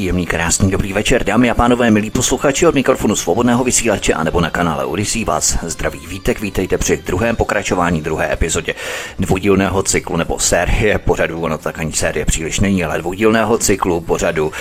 [0.00, 4.40] Příjemný, krásný, dobrý večer, dámy a pánové, milí posluchači od mikrofonu svobodného vysílače a nebo
[4.40, 8.74] na kanále Odisí vás zdraví vítek, vítejte při druhém pokračování druhé epizodě
[9.18, 14.52] dvoudílného cyklu nebo série pořadu, ono tak ani série příliš není, ale dvoudílného cyklu pořadu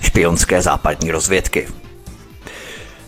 [0.00, 1.68] špionské západní rozvědky.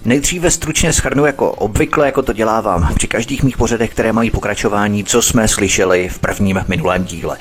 [0.04, 5.04] Nejdříve stručně schrnu jako obvykle, jako to dělávám při každých mých pořadech, které mají pokračování,
[5.04, 7.38] co jsme slyšeli v prvním minulém díle.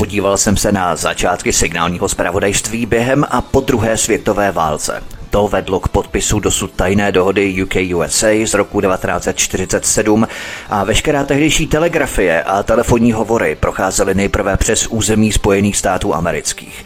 [0.00, 5.02] Podíval jsem se na začátky signálního zpravodajství během a po druhé světové válce.
[5.30, 10.28] To vedlo k podpisu dosud tajné dohody UK-USA z roku 1947
[10.68, 16.84] a veškerá tehdejší telegrafie a telefonní hovory procházely nejprve přes území Spojených států amerických.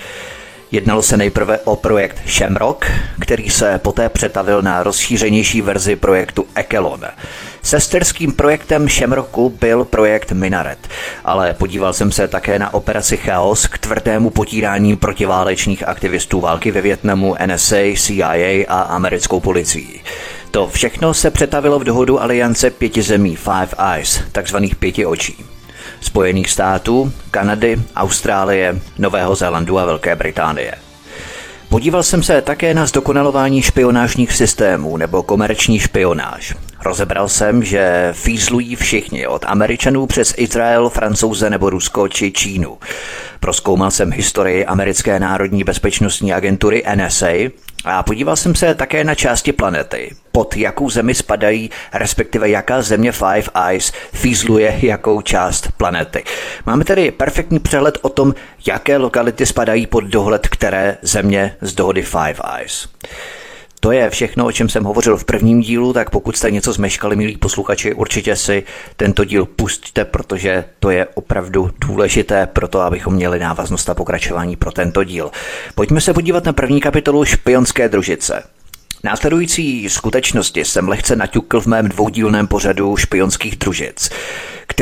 [0.73, 2.87] Jednalo se nejprve o projekt Shamrock,
[3.21, 7.01] který se poté přetavil na rozšířenější verzi projektu Ekelon.
[7.63, 10.79] Sesterským projektem Shamrocku byl projekt Minaret,
[11.25, 16.81] ale podíval jsem se také na operaci Chaos k tvrdému potírání protiválečných aktivistů války ve
[16.81, 20.01] Větnamu, NSA, CIA a americkou policii.
[20.51, 25.45] To všechno se přetavilo v dohodu aliance pěti zemí Five Eyes, takzvaných pěti očí.
[26.03, 30.75] Spojených států, Kanady, Austrálie, Nového Zélandu a Velké Británie.
[31.69, 36.55] Podíval jsem se také na zdokonalování špionážních systémů nebo komerční špionáž.
[36.85, 42.79] Rozebral jsem, že fízlují všichni, od Američanů přes Izrael, Francouze nebo Rusko či Čínu.
[43.41, 47.51] Proskoumal jsem historii americké národní bezpečnostní agentury NSA
[47.85, 53.13] a podíval jsem se také na části planety, pod jakou zemi spadají, respektive jaká země
[53.13, 56.25] Five Eyes fízluje jakou část planety.
[56.67, 58.35] Máme tedy perfektní přehled o tom,
[58.67, 62.89] jaké lokality spadají pod dohled které země z dohody Five Eyes.
[63.85, 67.17] To je všechno, o čem jsem hovořil v prvním dílu, tak pokud jste něco zmeškali,
[67.17, 68.63] milí posluchači, určitě si
[68.97, 74.57] tento díl pustíte, protože to je opravdu důležité pro to, abychom měli návaznost a pokračování
[74.57, 75.31] pro tento díl.
[75.75, 78.43] Pojďme se podívat na první kapitolu špionské družice.
[79.05, 84.11] Následující skutečnosti jsem lehce naťukl v mém dvoudílném pořadu špionských družic,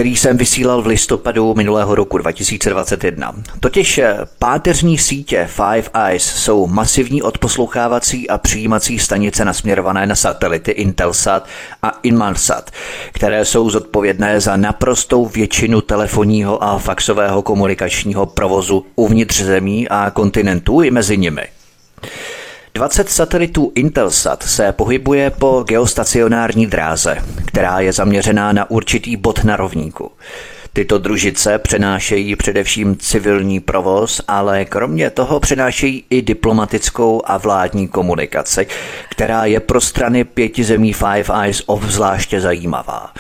[0.01, 3.35] který jsem vysílal v listopadu minulého roku 2021.
[3.61, 10.71] Totiž eh, páteřní sítě Five Eyes jsou masivní odposlouchávací a přijímací stanice nasměrované na satelity
[10.71, 11.47] Intelsat
[11.83, 12.71] a Inmarsat,
[13.13, 20.83] které jsou zodpovědné za naprostou většinu telefonního a faxového komunikačního provozu uvnitř zemí a kontinentů
[20.83, 21.43] i mezi nimi.
[22.75, 27.17] 20 satelitů Intelsat se pohybuje po geostacionární dráze,
[27.47, 30.11] která je zaměřená na určitý bod na rovníku.
[30.73, 38.67] Tyto družice přenášejí především civilní provoz, ale kromě toho přenášejí i diplomatickou a vládní komunikaci,
[39.09, 43.13] která je pro strany pěti zemí Five Eyes obzvláště zajímavá.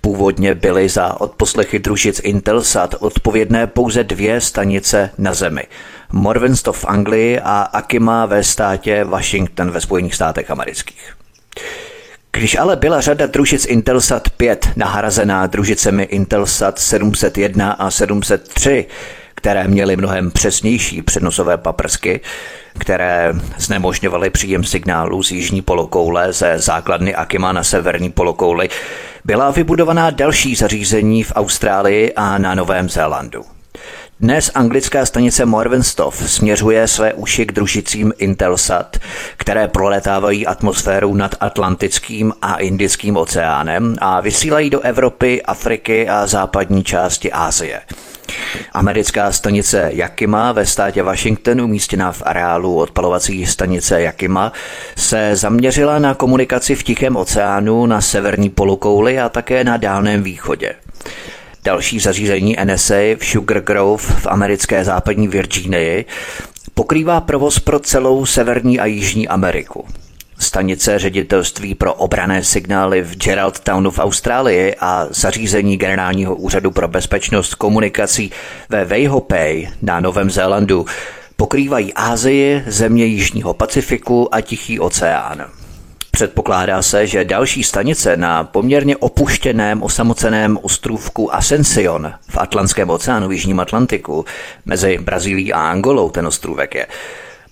[0.00, 5.62] Původně byly za odposlechy družic Intelsat odpovědné pouze dvě stanice na Zemi–
[6.12, 11.16] Morvenstow v Anglii a Akima ve státě Washington ve Spojených státech amerických.
[12.32, 18.86] Když ale byla řada družic Intelsat 5 nahrazená družicemi Intelsat 701 a 703,
[19.34, 22.20] které měly mnohem přesnější přenosové paprsky,
[22.78, 28.68] které znemožňovaly příjem signálu z jižní polokoule ze základny Akima na severní polokouli,
[29.24, 33.55] byla vybudovaná další zařízení v Austrálii a na Novém Zélandu.
[34.20, 38.96] Dnes anglická stanice Morvenstov směřuje své uši k družicím Intelsat,
[39.36, 46.84] které proletávají atmosférou nad Atlantickým a Indickým oceánem a vysílají do Evropy, Afriky a západní
[46.84, 47.80] části Asie.
[48.72, 54.52] Americká stanice Yakima ve státě Washington, umístěná v areálu odpalovací stanice Yakima,
[54.96, 60.74] se zaměřila na komunikaci v Tichém oceánu na severní polokouli a také na Dálném východě.
[61.66, 66.04] Další zařízení NSA v Sugar Grove v americké západní Virginii
[66.74, 69.84] pokrývá provoz pro celou Severní a Jižní Ameriku.
[70.38, 77.54] Stanice ředitelství pro obrané signály v Geraldtownu v Austrálii a zařízení Generálního úřadu pro bezpečnost
[77.54, 78.30] komunikací
[78.68, 80.86] ve Weihopay na Novém Zélandu
[81.36, 85.46] pokrývají Ázii, země Jižního Pacifiku a Tichý oceán.
[86.16, 93.32] Předpokládá se, že další stanice na poměrně opuštěném osamoceném ostrůvku Ascension v Atlantském oceánu v
[93.32, 94.24] Jižním Atlantiku
[94.66, 96.86] mezi Brazílií a Angolou ten ostrůvek je,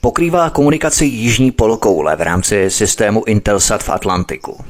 [0.01, 4.65] pokrývá komunikaci jižní polokoule v rámci systému Intelsat v Atlantiku.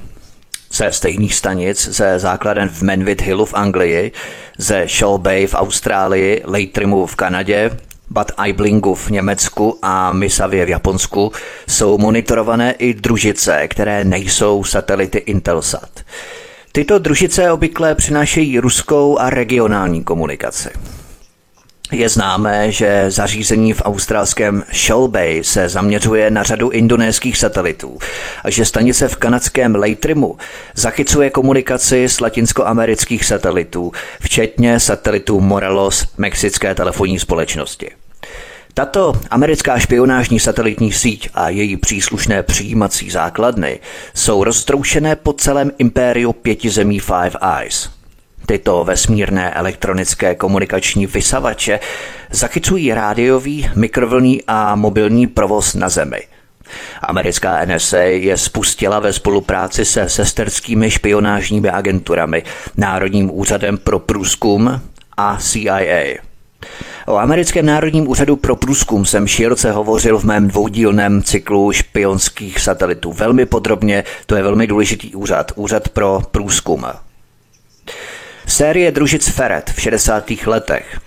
[0.73, 4.13] ze stejných stanic ze základen v Manvit Hillu v Anglii,
[4.59, 7.71] ze Shaw Bay v Austrálii, Leitrimů v Kanadě,
[8.15, 11.33] Bad Aiblingu v Německu a Misavě v Japonsku
[11.69, 15.91] jsou monitorované i družice, které nejsou satelity Intelsat.
[16.73, 20.69] Tyto družice obvykle přinášejí ruskou a regionální komunikaci.
[21.93, 27.99] Je známé, že zařízení v australském Shoal Bay se zaměřuje na řadu indonéských satelitů
[28.45, 30.37] a že stanice v kanadském Leitrimu
[30.75, 37.91] zachycuje komunikaci s latinskoamerických satelitů, včetně satelitů Morelos mexické telefonní společnosti.
[38.75, 43.81] Tato americká špionážní satelitní síť a její příslušné přijímací základny
[44.15, 47.91] jsou roztroušené po celém impériu pěti zemí Five Eyes–
[48.47, 51.81] Tyto vesmírné elektronické komunikační vysavače
[52.31, 56.23] zachycují rádiový, mikrovlný a mobilní provoz na Zemi.
[57.03, 62.43] Americká NSA je spustila ve spolupráci se sesterskými špionážními agenturami,
[62.77, 64.81] Národním úřadem pro průzkum
[65.17, 66.34] a CIA.
[67.07, 73.13] O americkém národním úřadu pro průzkum jsem široce hovořil v mém dvoudílném cyklu špionských satelitů.
[73.13, 76.87] Velmi podrobně, to je velmi důležitý úřad, úřad pro průzkum.
[78.47, 80.31] Série družic Ferret v 60.
[80.47, 81.01] letech,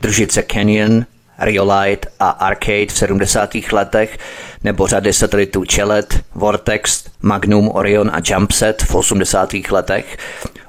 [0.00, 1.04] družice Canyon,
[1.40, 3.50] Riolite a Arcade v 70.
[3.72, 4.18] letech
[4.64, 9.50] nebo řady satelitů Chelet, Vortex, Magnum, Orion a Jumpset v 80.
[9.70, 10.16] letech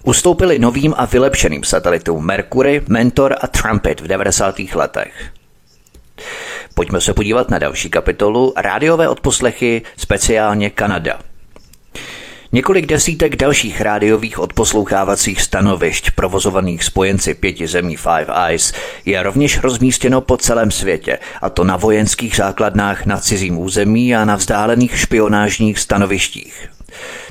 [0.03, 4.55] ustoupili novým a vylepšeným satelitům Mercury, Mentor a Trumpet v 90.
[4.73, 5.13] letech.
[6.75, 11.19] Pojďme se podívat na další kapitolu Rádiové odposlechy, speciálně Kanada–
[12.53, 18.73] Několik desítek dalších rádiových odposlouchávacích stanovišť provozovaných spojenci pěti zemí Five Eyes
[19.05, 24.25] je rovněž rozmístěno po celém světě, a to na vojenských základnách na cizím území a
[24.25, 26.69] na vzdálených špionážních stanovištích.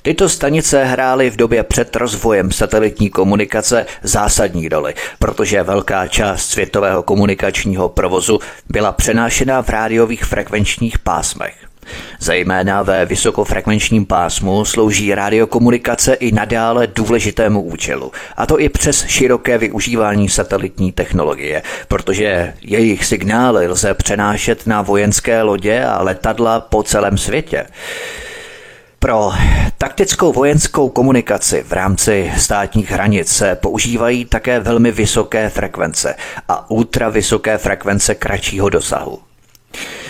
[0.03, 7.03] Tyto stanice hrály v době před rozvojem satelitní komunikace zásadní roli, protože velká část světového
[7.03, 8.39] komunikačního provozu
[8.69, 11.70] byla přenášena v rádiových frekvenčních pásmech.
[12.21, 19.59] Zejména ve vysokofrekvenčním pásmu slouží radiokomunikace i nadále důležitému účelu, a to i přes široké
[19.59, 27.19] využívání satelitní technologie, protože jejich signály lze přenášet na vojenské lodě a letadla po celém
[27.19, 27.67] světě.
[28.99, 29.31] Pro
[29.79, 36.15] taktickou vojenskou komunikaci v rámci státních hranic se používají také velmi vysoké frekvence
[36.49, 39.30] a ultravysoké frekvence kratšího dosahu.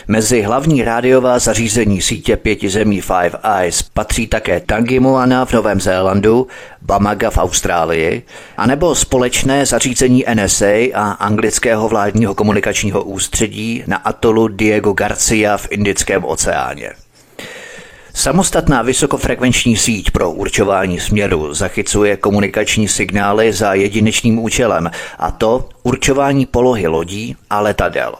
[0.09, 6.47] Mezi hlavní rádiová zařízení sítě pěti zemí Five Eyes patří také Tangimoana v Novém Zélandu,
[6.83, 8.23] Bamaga v Austrálii,
[8.57, 16.25] anebo společné zařízení NSA a anglického vládního komunikačního ústředí na atolu Diego Garcia v Indickém
[16.25, 16.91] oceáně.
[18.15, 26.47] Samostatná vysokofrekvenční síť pro určování směru zachycuje komunikační signály za jedinečným účelem, a to určování
[26.47, 28.15] polohy lodí a letadel.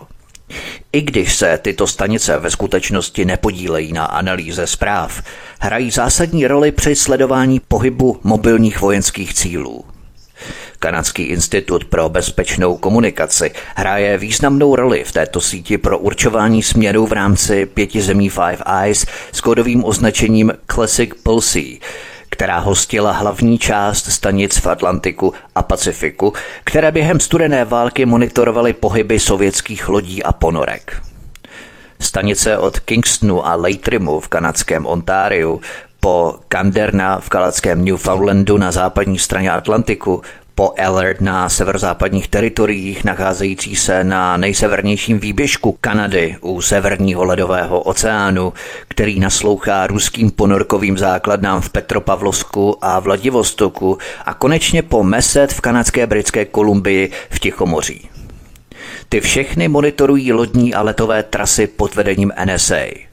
[0.93, 5.23] I když se tyto stanice ve skutečnosti nepodílejí na analýze zpráv,
[5.61, 9.85] hrají zásadní roli při sledování pohybu mobilních vojenských cílů.
[10.79, 17.13] Kanadský institut pro bezpečnou komunikaci hraje významnou roli v této síti pro určování směru v
[17.13, 21.61] rámci pěti zemí Five Eyes s kódovým označením Classic Pulse,
[22.41, 26.33] která hostila hlavní část stanic v Atlantiku a Pacifiku,
[26.65, 31.03] které během studené války monitorovaly pohyby sovětských lodí a ponorek.
[32.01, 35.61] Stanice od Kingstonu a Leitrimu v kanadském Ontáriu
[36.01, 40.23] po Kanderna v kanadském Newfoundlandu na západní straně Atlantiku
[40.61, 48.53] po Alert na severozápadních teritoriích nacházející se na nejsevernějším výběžku Kanady u severního ledového oceánu,
[48.89, 56.07] který naslouchá ruským ponorkovým základnám v Petropavlovsku a Vladivostoku a konečně po Meset v kanadské
[56.07, 58.09] britské Kolumbii v Tichomoří.
[59.09, 62.85] Ty všechny monitorují lodní a letové trasy pod vedením NSA–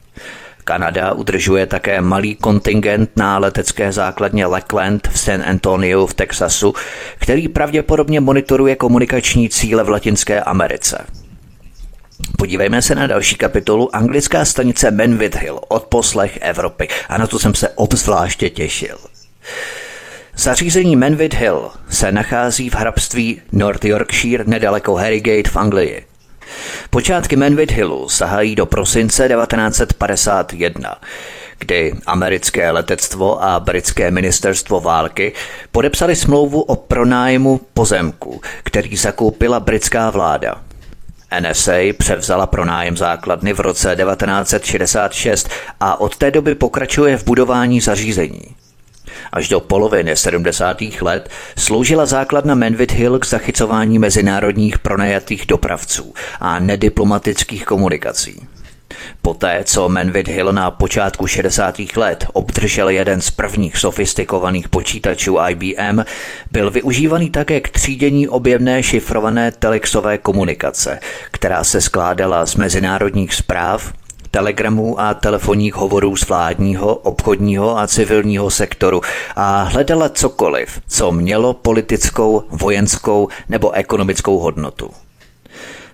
[0.68, 6.74] Kanada udržuje také malý kontingent na letecké základně Lackland v San Antonio v Texasu,
[7.18, 11.06] který pravděpodobně monitoruje komunikační cíle v Latinské Americe.
[12.38, 17.38] Podívejme se na další kapitolu Anglická stanice Manvit Hill od poslech Evropy a na to
[17.38, 18.98] jsem se obzvláště těšil.
[20.36, 26.07] Zařízení Manvit Hill se nachází v hrabství North Yorkshire nedaleko Harrogate v Anglii.
[26.90, 30.96] Počátky Manvit Hillu sahají do prosince 1951,
[31.58, 35.32] kdy americké letectvo a britské ministerstvo války
[35.72, 40.54] podepsali smlouvu o pronájmu pozemku, který zakoupila britská vláda.
[41.40, 45.48] NSA převzala pronájem základny v roce 1966
[45.80, 48.57] a od té doby pokračuje v budování zařízení.
[49.32, 50.76] Až do poloviny 70.
[51.00, 58.48] let sloužila základna Manvit Hill k zachycování mezinárodních pronajatých dopravců a nediplomatických komunikací.
[59.22, 61.80] Poté, co Manvit Hill na počátku 60.
[61.96, 66.04] let obdržel jeden z prvních sofistikovaných počítačů IBM,
[66.50, 73.92] byl využívaný také k třídění objemné šifrované telexové komunikace, která se skládala z mezinárodních zpráv,
[74.30, 79.00] telegramů a telefonních hovorů z vládního, obchodního a civilního sektoru
[79.36, 84.90] a hledala cokoliv, co mělo politickou, vojenskou nebo ekonomickou hodnotu.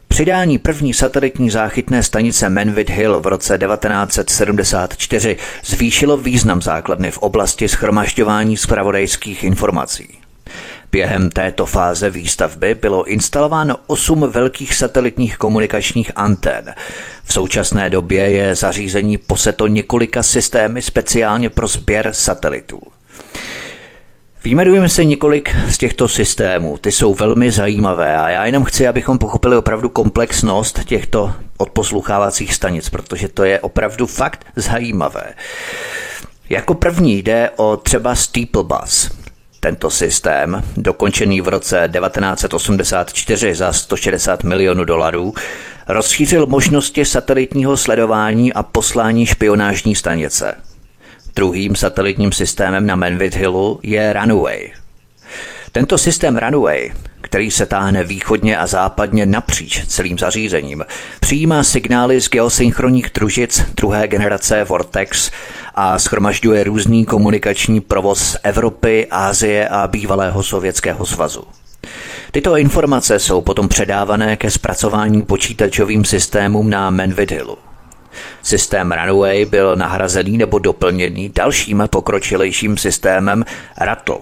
[0.08, 7.68] Přidání první satelitní záchytné stanice Manvit Hill v roce 1974 zvýšilo význam základny v oblasti
[7.68, 10.23] schromažďování zpravodajských informací.
[10.94, 16.74] Během této fáze výstavby bylo instalováno osm velkých satelitních komunikačních antén.
[17.24, 22.80] V současné době je zařízení poseto několika systémy speciálně pro sběr satelitů.
[24.44, 26.78] Výjmenujeme se několik z těchto systémů.
[26.78, 32.88] Ty jsou velmi zajímavé a já jenom chci, abychom pochopili opravdu komplexnost těchto odposluchávacích stanic,
[32.88, 35.34] protože to je opravdu fakt zajímavé.
[36.50, 39.23] Jako první jde o třeba Steeple Bus.
[39.64, 45.34] Tento systém, dokončený v roce 1984 za 160 milionů dolarů,
[45.88, 50.54] rozšířil možnosti satelitního sledování a poslání špionážní stanice–
[51.36, 54.70] Druhým satelitním systémem na Manvit Hillu je Runway.
[55.72, 56.92] Tento systém Runway,
[57.24, 60.84] který se táhne východně a západně napříč celým zařízením,
[61.20, 65.30] přijímá signály z geosynchronních družic druhé generace Vortex
[65.74, 71.44] a schromažďuje různý komunikační provoz Evropy, Ázie a bývalého Sovětského svazu.
[72.30, 77.58] Tyto informace jsou potom předávané ke zpracování počítačovým systémům na Manvit Hillu.
[78.42, 83.44] Systém Runway byl nahrazený nebo doplněný dalším pokročilejším systémem
[83.78, 84.16] Rattle.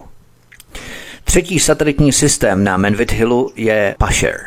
[1.32, 4.40] Třetí satelitní systém na Manvit Hillu je Pasher.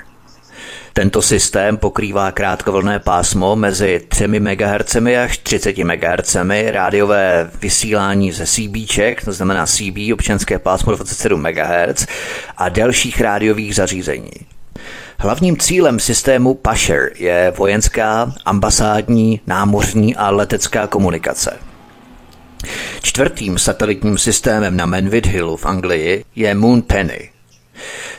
[0.94, 6.36] Tento systém pokrývá krátkovlné pásmo mezi 3 MHz až 30 MHz
[6.68, 12.08] rádiové vysílání ze CBček, to znamená CB, občanské pásmo 27 MHz
[12.58, 14.32] a dalších rádiových zařízení.
[15.20, 21.75] Hlavním cílem systému Pasher je vojenská, ambasádní, námořní a letecká komunikace.
[23.02, 27.30] Čtvrtým satelitním systémem na Manvit Hillu v Anglii je Moon Penny.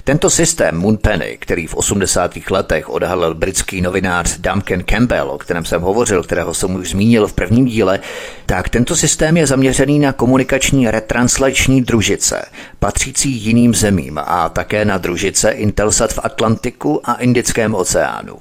[0.05, 2.39] Tento systém Moonpenny, který v 80.
[2.51, 7.33] letech odhalil britský novinář Duncan Campbell, o kterém jsem hovořil, kterého jsem už zmínil v
[7.33, 8.01] prvním díle,
[8.47, 12.45] tak tento systém je zaměřený na komunikační retranslační družice,
[12.79, 18.39] patřící jiným zemím a také na družice Intelsat v Atlantiku a Indickém oceánu.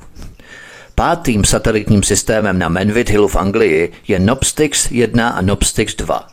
[0.95, 6.27] Pátým satelitním systémem na Manvit Hillu v Anglii je Nobstix 1 a Nobstix 2.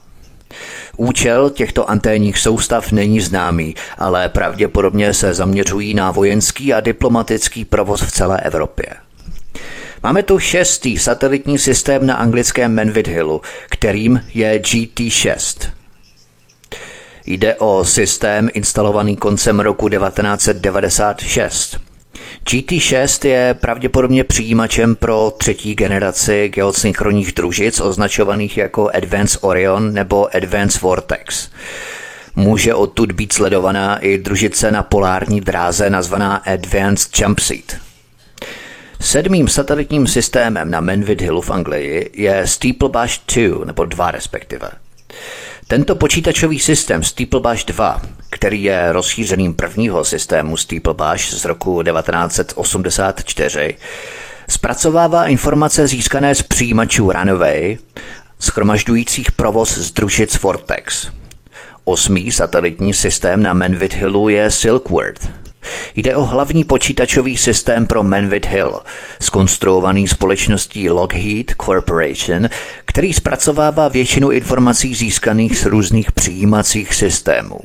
[0.97, 8.03] Účel těchto anténních soustav není známý, ale pravděpodobně se zaměřují na vojenský a diplomatický provoz
[8.03, 8.87] v celé Evropě.
[10.03, 13.41] Máme tu šestý satelitní systém na anglickém Manvit Hillu,
[13.71, 15.71] kterým je GT6.
[17.27, 21.92] Jde o systém instalovaný koncem roku 1996.
[22.45, 30.83] GT6 je pravděpodobně přijímačem pro třetí generaci geosynchronních družic označovaných jako Advanced Orion nebo Advanced
[30.83, 31.49] Vortex.
[32.37, 37.77] Může odtud být sledovaná i družice na polární dráze nazvaná Advanced Jumpseat.
[39.01, 44.71] Sedmým satelitním systémem na Manvit Hillu v Anglii je Steeplebush 2, nebo 2 respektive.
[45.69, 53.77] Tento počítačový systém Steeplebush 2, který je rozšířeným prvního systému Steeplebush z roku 1984,
[54.49, 57.77] zpracovává informace získané z přijímačů Runway,
[58.39, 61.11] schromažďujících provoz z družic Vortex.
[61.85, 65.29] Osmý satelitní systém na Manvit Hillu je Silkworth–
[65.97, 68.81] Jde o hlavní počítačový systém pro Manvit Hill,
[69.21, 72.49] skonstruovaný společností Lockheed Corporation,
[72.85, 77.61] který zpracovává většinu informací získaných z různých přijímacích systémů.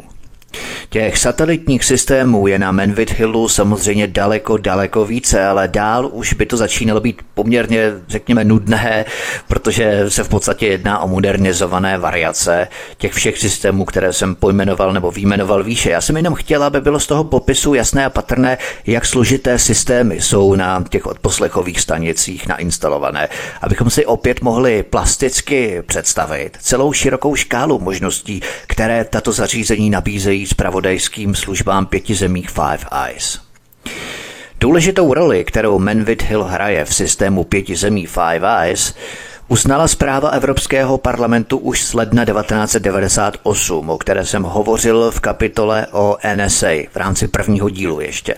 [0.89, 6.46] Těch satelitních systémů je na Manvit Hillu samozřejmě daleko, daleko více, ale dál už by
[6.46, 9.06] to začínalo být poměrně, řekněme, nudné,
[9.48, 15.12] protože se v podstatě jedná o modernizované variace těch všech systémů, které jsem pojmenoval nebo
[15.12, 15.89] výjmenoval výše.
[15.89, 20.22] Já jsem jenom chtěl, aby bylo z toho popisu jasné a patrné, jak složité systémy
[20.22, 23.30] jsou na těch odposlechových stanicích nainstalované,
[23.62, 31.36] abychom si opět mohli plasticky představit celou širokou škálu možností, které tato zařízení nabízejí zpravodajským
[31.36, 33.39] službám pěti zemích Five Eyes.
[34.60, 38.94] Důležitou roli, kterou Manvit Hill hraje v systému pěti zemí Five Eyes,
[39.48, 46.17] uznala zpráva Evropského parlamentu už z ledna 1998, o které jsem hovořil v kapitole o
[46.36, 48.36] NSA v rámci prvního dílu ještě.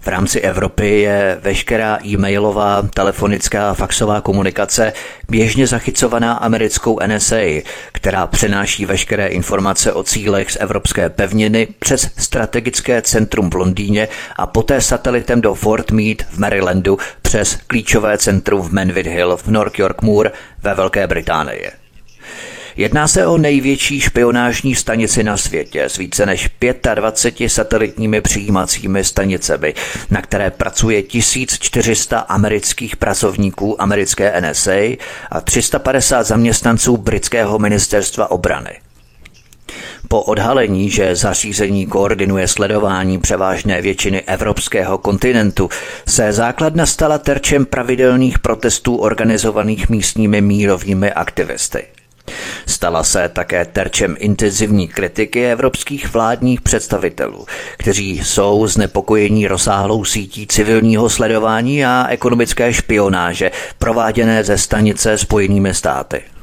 [0.00, 4.92] V rámci Evropy je veškerá e-mailová, telefonická a faxová komunikace
[5.28, 13.02] běžně zachycovaná americkou NSA, která přenáší veškeré informace o cílech z evropské pevniny přes strategické
[13.02, 18.72] centrum v Londýně a poté satelitem do Fort Meade v Marylandu přes klíčové centrum v
[18.72, 20.32] Manville Hill v North York Moor
[20.62, 21.83] ve Velké Británii.
[22.76, 26.50] Jedná se o největší špionážní stanici na světě s více než
[26.94, 29.74] 25 satelitními přijímacími stanicemi,
[30.10, 34.96] na které pracuje 1400 amerických pracovníků americké NSA
[35.30, 38.70] a 350 zaměstnanců britského ministerstva obrany.
[40.08, 45.68] Po odhalení, že zařízení koordinuje sledování převážné většiny evropského kontinentu,
[46.08, 51.84] se základna stala terčem pravidelných protestů organizovaných místními mírovými aktivisty.
[52.66, 57.46] Stala se také terčem intenzivní kritiky evropských vládních představitelů,
[57.78, 66.33] kteří jsou znepokojení rozsáhlou sítí civilního sledování a ekonomické špionáže prováděné ze stanice Spojenými státy.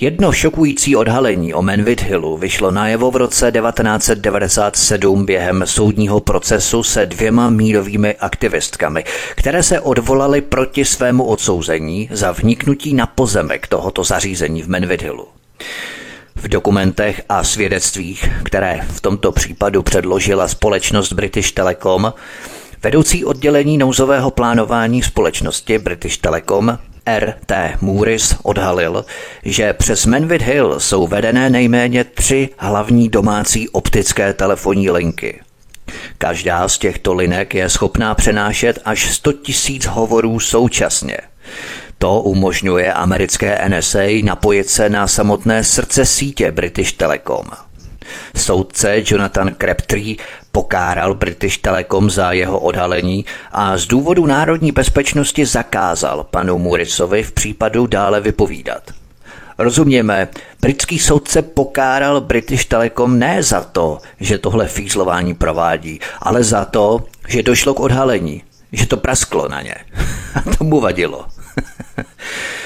[0.00, 7.06] Jedno šokující odhalení o Manvit Hillu vyšlo najevo v roce 1997 během soudního procesu se
[7.06, 9.04] dvěma mírovými aktivistkami,
[9.36, 15.26] které se odvolaly proti svému odsouzení za vniknutí na pozemek tohoto zařízení v Manvit Hillu.
[16.36, 22.12] V dokumentech a svědectvích, které v tomto případu předložila společnost British Telecom,
[22.82, 27.76] vedoucí oddělení nouzového plánování společnosti British Telecom R.T.
[27.80, 29.04] Mooris odhalil,
[29.44, 35.40] že přes Manvit Hill jsou vedené nejméně tři hlavní domácí optické telefonní linky.
[36.18, 39.40] Každá z těchto linek je schopná přenášet až 100 000
[39.88, 41.16] hovorů současně.
[41.98, 47.44] To umožňuje americké NSA napojit se na samotné srdce sítě British Telecom.
[48.36, 50.16] Soudce Jonathan Crabtree
[50.52, 57.32] pokáral British Telecom za jeho odhalení a z důvodu národní bezpečnosti zakázal panu Murisovi v
[57.32, 58.82] případu dále vypovídat.
[59.58, 60.28] Rozuměme,
[60.60, 67.04] britský soudce pokáral British Telecom ne za to, že tohle fízlování provádí, ale za to,
[67.28, 69.74] že došlo k odhalení, že to prasklo na ně.
[70.34, 71.26] A to mu vadilo.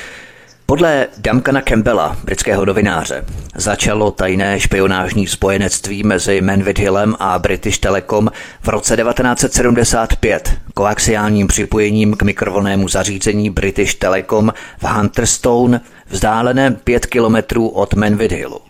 [0.70, 8.30] Podle Duncana Campbella, britského novináře, začalo tajné špionážní spojenectví mezi Manvit Hillem a British Telecom
[8.62, 17.68] v roce 1975 koaxiálním připojením k mikrovlnému zařízení British Telecom v Hunterstone, vzdáleném 5 kilometrů
[17.68, 18.60] od Manvit Hillu.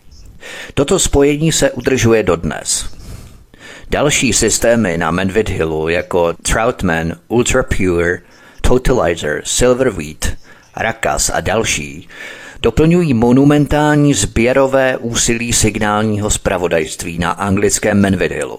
[0.74, 2.96] Toto spojení se udržuje dodnes.
[3.90, 8.18] Další systémy na Manvit Hillu jako Troutman, Ultra Pure,
[8.60, 10.26] Totalizer, Silver Wheat–
[10.78, 12.08] Rakas a další
[12.62, 18.58] doplňují monumentální sběrové úsilí signálního zpravodajství na anglickém Manvidillu.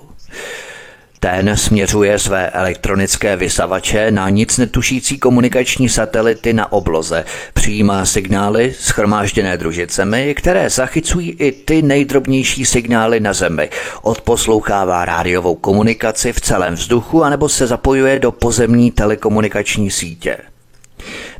[1.19, 9.57] Ten směřuje své elektronické vysavače na nic netušící komunikační satelity na obloze, přijímá signály schromážděné
[9.57, 13.69] družicemi, které zachycují i ty nejdrobnější signály na Zemi,
[14.01, 20.37] odposlouchává rádiovou komunikaci v celém vzduchu anebo se zapojuje do pozemní telekomunikační sítě.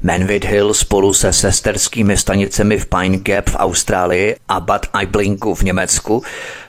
[0.04, 5.62] Manvit Hill spolu se sesterskými stanicemi v Pine Gap v Austrálii a Bad Aiblinku v
[5.62, 6.24] Německu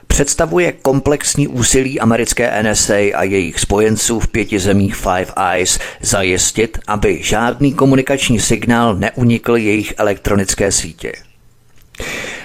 [0.07, 7.23] představuje komplexní úsilí americké NSA a jejich spojenců v pěti zemích Five Eyes zajistit, aby
[7.23, 11.11] žádný komunikační signál neunikl jejich elektronické sítě.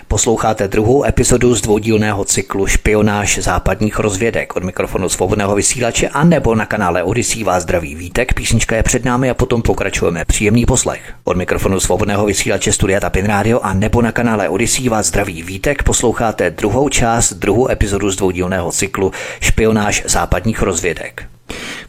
[0.09, 6.55] Posloucháte druhou epizodu z dvoudílného cyklu Špionáž západních rozvědek od mikrofonu svobodného vysílače a nebo
[6.55, 8.35] na kanále Odisí vás zdraví vítek.
[8.35, 10.25] Písnička je před námi a potom pokračujeme.
[10.25, 11.15] Příjemný poslech.
[11.25, 15.83] Od mikrofonu svobodného vysílače Studia Tapin Radio a nebo na kanále Odisí vás zdraví vítek
[15.83, 21.36] posloucháte druhou část, druhou epizodu z dvoudílného cyklu Špionáž západních rozvědek.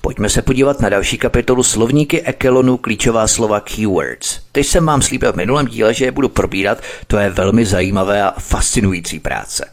[0.01, 4.39] Pojďme se podívat na další kapitolu slovníky Ekelonu klíčová slova keywords.
[4.51, 8.23] Teď jsem vám slíbil v minulém díle, že je budu probírat, to je velmi zajímavé
[8.23, 9.65] a fascinující práce.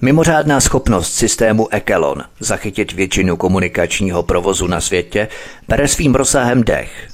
[0.00, 5.28] Mimořádná schopnost systému Ekelon zachytit většinu komunikačního provozu na světě
[5.68, 7.08] bere svým rozsahem dech.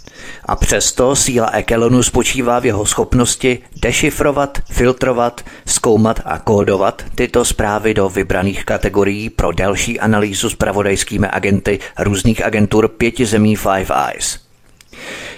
[0.47, 7.95] A přesto síla Ekelonu spočívá v jeho schopnosti dešifrovat, filtrovat, zkoumat a kódovat tyto zprávy
[7.95, 14.39] do vybraných kategorií pro další analýzu s pravodajskými agenty různých agentur pěti zemí Five Eyes.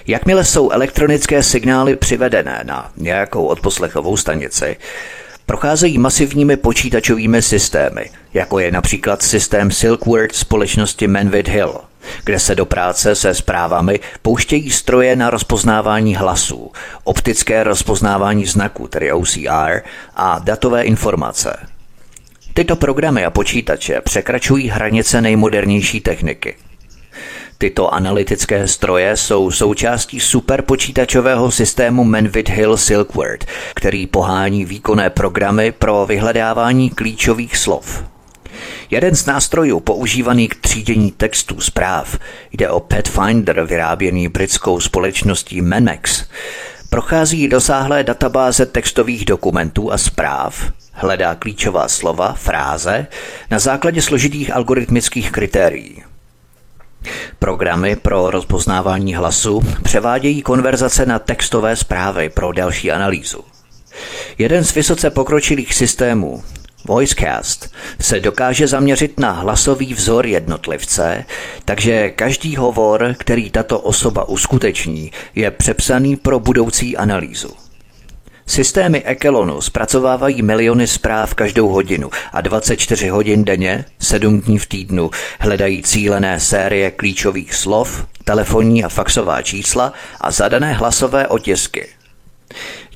[0.07, 4.77] Jakmile jsou elektronické signály přivedené na nějakou odposlechovou stanici,
[5.45, 11.79] procházejí masivními počítačovými systémy, jako je například systém Silkworth společnosti Manvit Hill–
[12.23, 16.71] kde se do práce se zprávami pouštějí stroje na rozpoznávání hlasů,
[17.03, 19.81] optické rozpoznávání znaků, tedy OCR,
[20.15, 21.57] a datové informace.
[22.53, 26.55] Tyto programy a počítače překračují hranice nejmodernější techniky.
[27.57, 36.05] Tyto analytické stroje jsou součástí superpočítačového systému Manvit Hill Silkward, který pohání výkonné programy pro
[36.05, 38.03] vyhledávání klíčových slov.
[38.91, 42.19] Jeden z nástrojů používaný k třídění textů zpráv
[42.51, 46.25] jde o Pathfinder vyráběný britskou společností Memex.
[46.89, 53.07] Prochází dosáhlé databáze textových dokumentů a zpráv, hledá klíčová slova, fráze
[53.51, 56.03] na základě složitých algoritmických kritérií.
[57.39, 63.43] Programy pro rozpoznávání hlasu převádějí konverzace na textové zprávy pro další analýzu.
[64.37, 66.43] Jeden z vysoce pokročilých systémů,
[66.85, 71.25] Voicecast, se dokáže zaměřit na hlasový vzor jednotlivce,
[71.65, 77.49] takže každý hovor, který tato osoba uskuteční, je přepsaný pro budoucí analýzu.
[78.45, 85.11] Systémy Ekelonu zpracovávají miliony zpráv každou hodinu a 24 hodin denně, 7 dní v týdnu,
[85.39, 91.87] hledají cílené série klíčových slov, telefonní a faxová čísla a zadané hlasové otisky.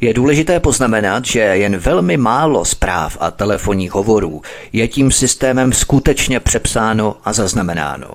[0.03, 4.41] Je důležité poznamenat, že jen velmi málo zpráv a telefonních hovorů
[4.73, 8.07] je tím systémem skutečně přepsáno a zaznamenáno.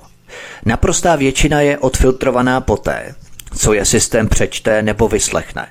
[0.64, 3.14] Naprostá většina je odfiltrovaná poté,
[3.58, 5.68] co je systém přečte nebo vyslechne.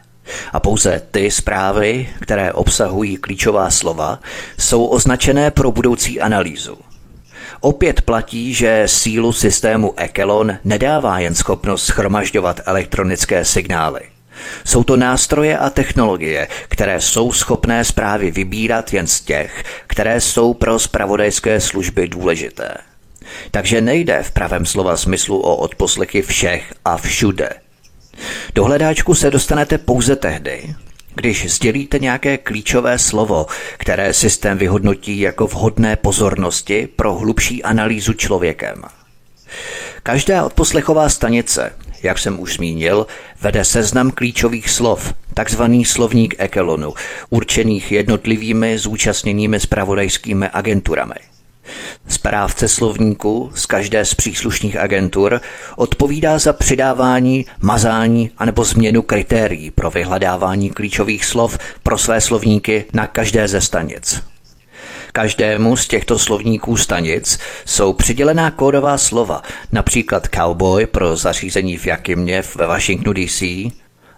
[0.54, 4.19] A pouze ty zprávy, které obsahují klíčová slova,
[4.58, 6.78] jsou označené pro budoucí analýzu.
[7.62, 14.14] Opět platí, že sílu systému Ekelon nedává jen schopnost schromažďovat elektronické signály.
[14.65, 20.54] Jsou to nástroje a technologie, které jsou schopné zprávy vybírat jen z těch, které jsou
[20.54, 22.69] pro spravodajské služby důležité.
[23.52, 27.50] Takže nejde v pravém slova smyslu o odposlechy všech a všude–
[28.56, 30.76] do hledáčku se dostanete pouze tehdy,
[31.15, 33.45] když sdělíte nějaké klíčové slovo,
[33.78, 38.82] které systém vyhodnotí jako vhodné pozornosti pro hlubší analýzu člověkem.
[40.04, 41.74] Každá odposlechová stanice,
[42.06, 43.08] jak jsem už zmínil,
[43.41, 46.94] vede seznam klíčových slov, takzvaný slovník Ekelonu,
[47.30, 51.15] určených jednotlivými zúčastněnými spravodajskými agenturami–
[52.08, 55.41] Správce slovníku z každé z příslušných agentur
[55.76, 63.08] odpovídá za přidávání, mazání anebo změnu kritérií pro vyhledávání klíčových slov pro své slovníky na
[63.08, 64.35] každé ze stanic.
[65.15, 72.43] Každému z těchto slovníků stanic jsou přidělená kódová slova, například cowboy pro zařízení v Jakimě
[72.56, 73.41] ve Washingtonu DC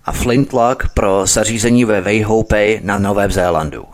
[0.06, 3.86] a flintlock pro zařízení ve Weyhope na Novém Zélandu.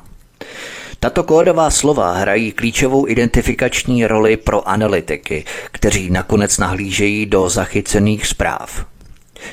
[1.00, 8.86] Tato kódová slova hrají klíčovou identifikační roli pro analytiky, kteří nakonec nahlížejí do zachycených zpráv.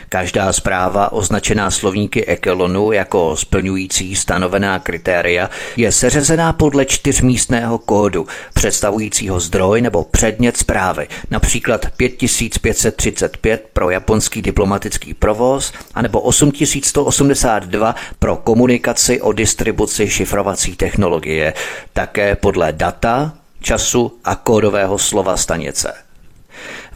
[0.09, 9.41] Každá zpráva označená slovníky Ekelonu jako splňující stanovená kritéria je seřazená podle čtyřmístného kódu, představujícího
[9.41, 19.33] zdroj nebo předmět zprávy, například 5535 pro japonský diplomatický provoz anebo 8182 pro komunikaci o
[19.33, 21.55] distribuci šifrovací technologie,
[21.93, 26.10] také podle data, času a kódového slova stanice.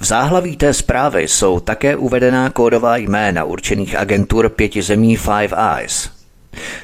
[0.01, 6.11] V záhlaví té zprávy jsou také uvedená kódová jména určených agentur pěti zemí Five Eyes.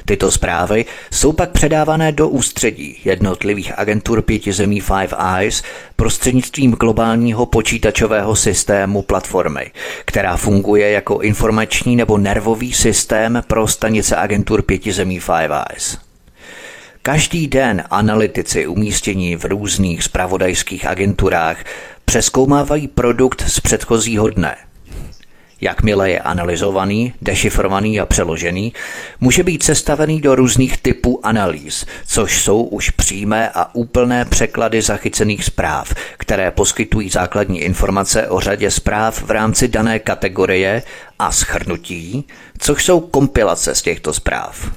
[0.05, 5.63] Tyto zprávy jsou pak předávané do ústředí jednotlivých agentur pěti zemí Five Eyes
[5.95, 9.71] prostřednictvím globálního počítačového systému platformy,
[10.05, 15.97] která funguje jako informační nebo nervový systém pro stanice agentur pěti zemí Five Eyes.
[17.03, 21.57] Každý den analytici umístění v různých spravodajských agenturách
[22.11, 24.55] přeskoumávají produkt z předchozího dne.
[25.61, 28.73] Jakmile je analyzovaný, dešifrovaný a přeložený,
[29.19, 35.45] může být sestavený do různých typů analýz, což jsou už přímé a úplné překlady zachycených
[35.45, 40.83] zpráv, které poskytují základní informace o řadě zpráv v rámci dané kategorie
[41.19, 44.71] a schrnutí, což jsou kompilace z těchto zpráv.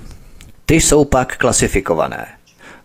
[0.67, 2.27] Ty jsou pak klasifikované.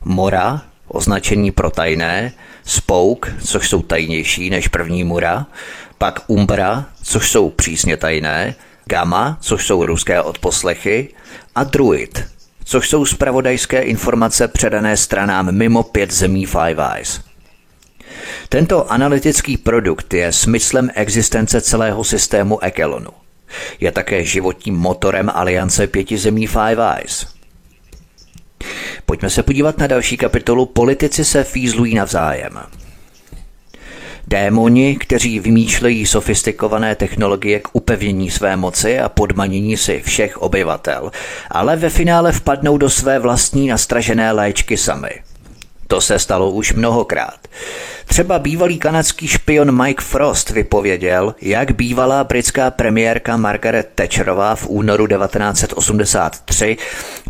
[0.05, 2.33] Mora, označení pro tajné,
[2.69, 5.45] Spouk, což jsou tajnější než první mura,
[5.97, 8.55] pak Umbra, což jsou přísně tajné,
[8.85, 11.09] Gamma, což jsou ruské odposlechy,
[11.55, 12.25] a Druid,
[12.63, 17.21] což jsou spravodajské informace předané stranám mimo pět zemí Five Eyes.
[18.49, 23.11] Tento analytický produkt je smyslem existence celého systému Ekelonu.
[23.79, 27.27] Je také životním motorem aliance pěti zemí Five Eyes–
[29.05, 32.59] Pojďme se podívat na další kapitolu Politici se fízlují navzájem.
[34.27, 41.11] Démoni, kteří vymýšlejí sofistikované technologie k upevnění své moci a podmanění si všech obyvatel,
[41.51, 45.09] ale ve finále vpadnou do své vlastní nastražené léčky sami.
[45.91, 47.47] To se stalo už mnohokrát.
[48.05, 55.07] Třeba bývalý kanadský špion Mike Frost vypověděl, jak bývalá britská premiérka Margaret Thatcherová v únoru
[55.07, 56.77] 1983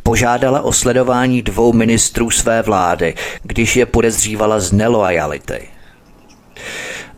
[0.03, 5.78] požádala o sledování dvou ministrů své vlády, když je podezřívala z neloajality.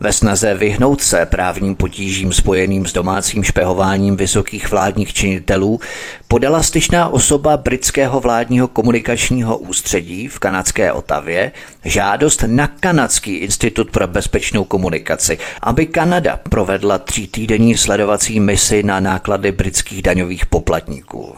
[0.00, 5.80] Ve snaze vyhnout se právním potížím spojeným s domácím špehováním vysokých vládních činitelů
[6.28, 11.52] podala styčná osoba britského vládního komunikačního ústředí v kanadské Otavě
[11.84, 19.52] žádost na Kanadský institut pro bezpečnou komunikaci, aby Kanada provedla třítýdenní sledovací misi na náklady
[19.52, 21.36] britských daňových poplatníků.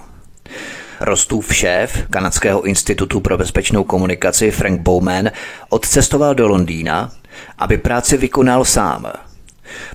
[1.01, 5.31] Rostův šéf Kanadského institutu pro bezpečnou komunikaci Frank Bowman
[5.69, 7.13] odcestoval do Londýna,
[7.59, 9.13] aby práci vykonal sám.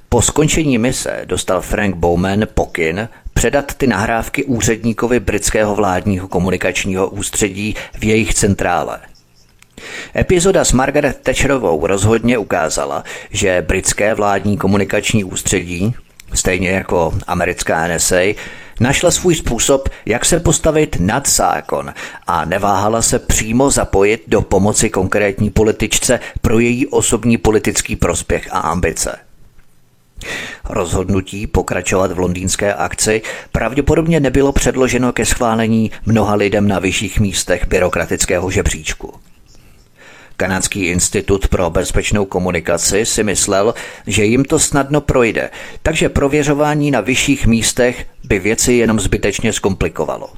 [0.10, 7.76] Po skončení mise dostal Frank Bowman pokyn předat ty nahrávky úředníkovi britského vládního komunikačního ústředí
[8.00, 9.00] v jejich centrále.
[10.16, 15.96] Epizoda s Margaret Thatcherovou rozhodně ukázala, že britské vládní komunikační ústředí,
[16.34, 18.22] stejně jako americká NSA,
[18.80, 21.94] našla svůj způsob, jak se postavit nad zákon
[22.28, 28.60] a neváhala se přímo zapojit do pomoci konkrétní političce pro její osobní politický prospěch a
[28.60, 29.18] ambice.
[30.70, 37.68] Rozhodnutí pokračovat v londýnské akci pravděpodobně nebylo předloženo ke schválení mnoha lidem na vyšších místech
[37.68, 39.14] byrokratického žebříčku.
[40.40, 43.74] Kanadský institut pro bezpečnou komunikaci si myslel,
[44.08, 45.50] že jim to snadno projde,
[45.84, 50.30] takže prověřování na vyšších místech by věci jenom zbytečně zkomplikovalo.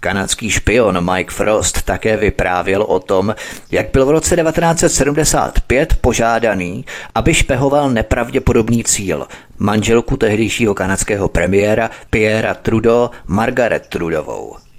[0.00, 3.34] Kanadský špion Mike Frost také vyprávěl o tom,
[3.70, 9.26] jak byl v roce 1975 požádaný, aby špehoval nepravděpodobný cíl,
[9.58, 14.69] manželku tehdejšího kanadského premiéra Pierre Trudeau Margaret Trudovou.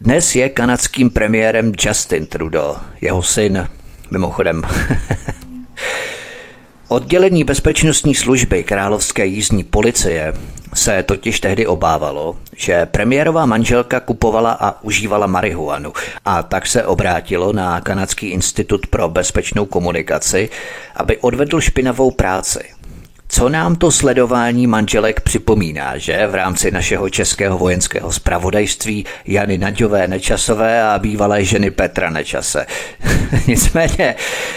[0.00, 3.68] Dnes je kanadským premiérem Justin Trudeau, jeho syn,
[4.10, 4.62] mimochodem.
[6.88, 10.32] Oddělení bezpečnostní služby Královské jízdní policie
[10.74, 15.92] se totiž tehdy obávalo, že premiérová manželka kupovala a užívala marihuanu
[16.24, 20.50] a tak se obrátilo na Kanadský institut pro bezpečnou komunikaci,
[20.96, 22.60] aby odvedl špinavou práci–
[23.30, 30.08] co nám to sledování manželek připomíná, že v rámci našeho českého vojenského spravodajství Jany Naďové
[30.08, 32.66] Nečasové a bývalé ženy Petra Nečase.
[33.46, 34.14] Nicméně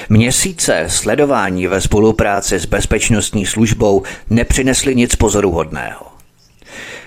[0.10, 6.06] měsíce sledování ve spolupráci s bezpečnostní službou nepřinesly nic pozoruhodného.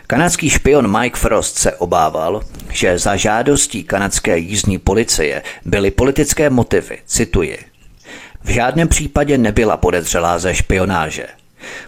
[0.07, 6.99] Kanadský špion Mike Frost se obával, že za žádostí kanadské jízdní policie byly politické motivy,
[7.07, 7.59] cituji.
[8.45, 11.27] V žádném případě nebyla podezřelá ze špionáže.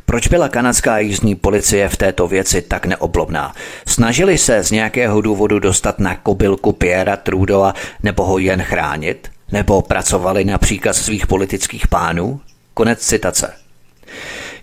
[0.06, 3.54] Proč byla kanadská jízdní policie v této věci tak neoblobná?
[3.86, 9.30] Snažili se z nějakého důvodu dostat na kobylku Piera Trudeau nebo ho jen chránit?
[9.52, 12.40] Nebo pracovali na příkaz svých politických pánů?
[12.74, 13.52] Konec citace.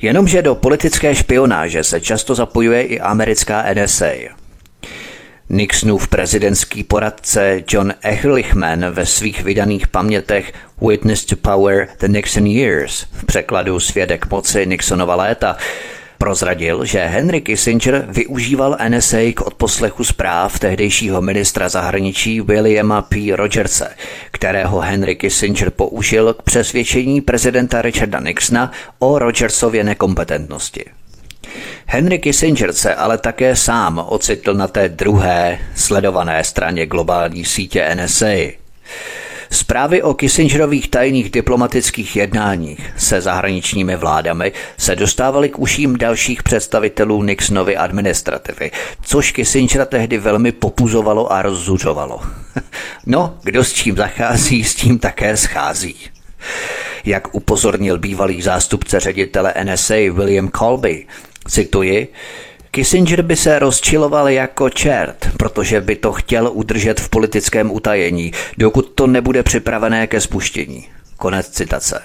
[0.02, 4.12] Jenomže do politické špionáže se často zapojuje i americká NSA.
[5.50, 10.54] Nixonův prezidentský poradce John Ehrlichman ve svých vydaných pamětech
[10.90, 15.58] Witness to Power The Nixon Years v překladu Svědek moci Nixonova léta
[16.18, 23.36] prozradil, že Henry Kissinger využíval NSA k odposlechu zpráv tehdejšího ministra zahraničí Williama P.
[23.36, 23.96] Rogerse,
[24.32, 30.86] kterého Henry Kissinger použil k přesvědčení prezidenta Richarda Nixona o Rogersově nekompetentnosti.
[31.88, 38.26] Henry Kissinger se ale také sám ocitl na té druhé sledované straně globální sítě NSA.
[39.50, 47.24] Zprávy o Kissingerových tajných diplomatických jednáních se zahraničními vládami se dostávaly k uším dalších představitelů
[47.24, 48.72] Nixonovy administrativy,
[49.02, 52.22] což Kissingera tehdy velmi popuzovalo a rozzuřovalo.
[53.06, 55.96] No, kdo s čím zachází, s tím také schází.
[57.06, 61.06] Jak upozornil bývalý zástupce ředitele NSA William Colby,
[61.48, 62.08] Cituji,
[62.72, 68.92] Kissinger by se rozčiloval jako čert, protože by to chtěl udržet v politickém utajení, dokud
[68.96, 70.88] to nebude připravené ke spuštění.
[71.18, 72.02] Konec citace.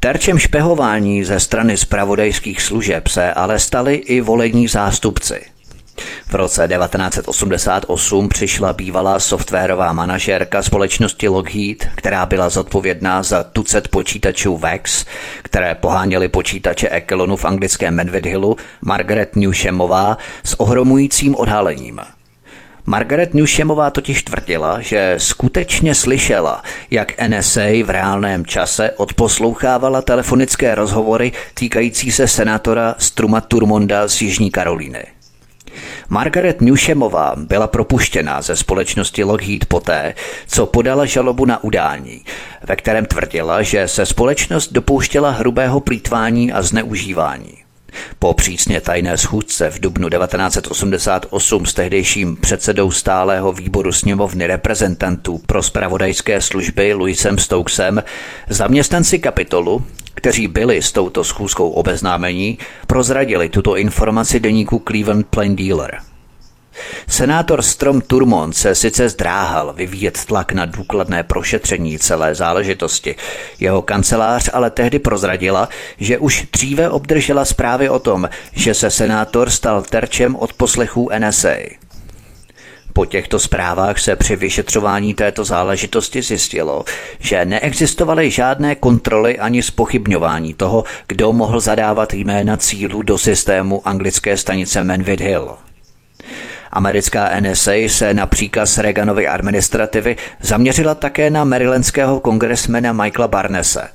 [0.00, 5.40] Terčem špehování ze strany spravodajských služeb se ale stali i volení zástupci–
[6.26, 14.56] v roce 1988 přišla bývalá softwarová manažérka společnosti Lockheed, která byla zodpovědná za tucet počítačů
[14.56, 15.04] VEX,
[15.42, 22.00] které poháněly počítače Ekelonu v anglickém Medved Hillu, Margaret Newshamová s ohromujícím odhalením.
[22.86, 31.32] Margaret Newshamová totiž tvrdila, že skutečně slyšela, jak NSA v reálném čase odposlouchávala telefonické rozhovory
[31.54, 35.13] týkající se senátora Struma Turmonda z Jižní Karolíny.
[36.08, 40.14] Margaret Newshamová byla propuštěna ze společnosti Lockheed poté,
[40.46, 42.24] co podala žalobu na udání,
[42.62, 47.64] ve kterém tvrdila, že se společnost dopouštěla hrubého plítvání a zneužívání.
[48.18, 55.62] Po přísně tajné schůzce v dubnu 1988 s tehdejším předsedou stálého výboru sněmovny reprezentantů pro
[55.62, 58.02] spravodajské služby Louisem Stokesem
[58.48, 65.98] zaměstnanci kapitolu, kteří byli s touto schůzkou obeznámení, prozradili tuto informaci deníku Cleveland Plain Dealer–
[67.08, 73.14] Senátor Strom Turmon se sice zdráhal vyvíjet tlak na důkladné prošetření celé záležitosti.
[73.60, 79.50] Jeho kancelář ale tehdy prozradila, že už dříve obdržela zprávy o tom, že se senátor
[79.50, 81.56] stal terčem od poslechů NSA.
[82.96, 86.84] Po těchto zprávách se při vyšetřování této záležitosti zjistilo,
[87.18, 94.36] že neexistovaly žádné kontroly ani spochybňování toho, kdo mohl zadávat jména cílů do systému anglické
[94.36, 95.56] stanice Manvid Hill.
[96.70, 103.88] Americká NSA se na příkaz Reaganovy administrativy zaměřila také na marylandského kongresmena Michaela Barnese.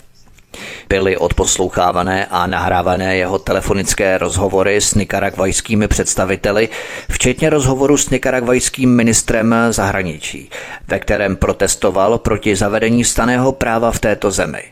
[0.89, 6.69] Byly odposlouchávané a nahrávané jeho telefonické rozhovory s nikaragvajskými představiteli,
[7.11, 10.49] včetně rozhovoru s nikaragvajským ministrem zahraničí,
[10.87, 14.63] ve kterém protestoval proti zavedení staného práva v této zemi.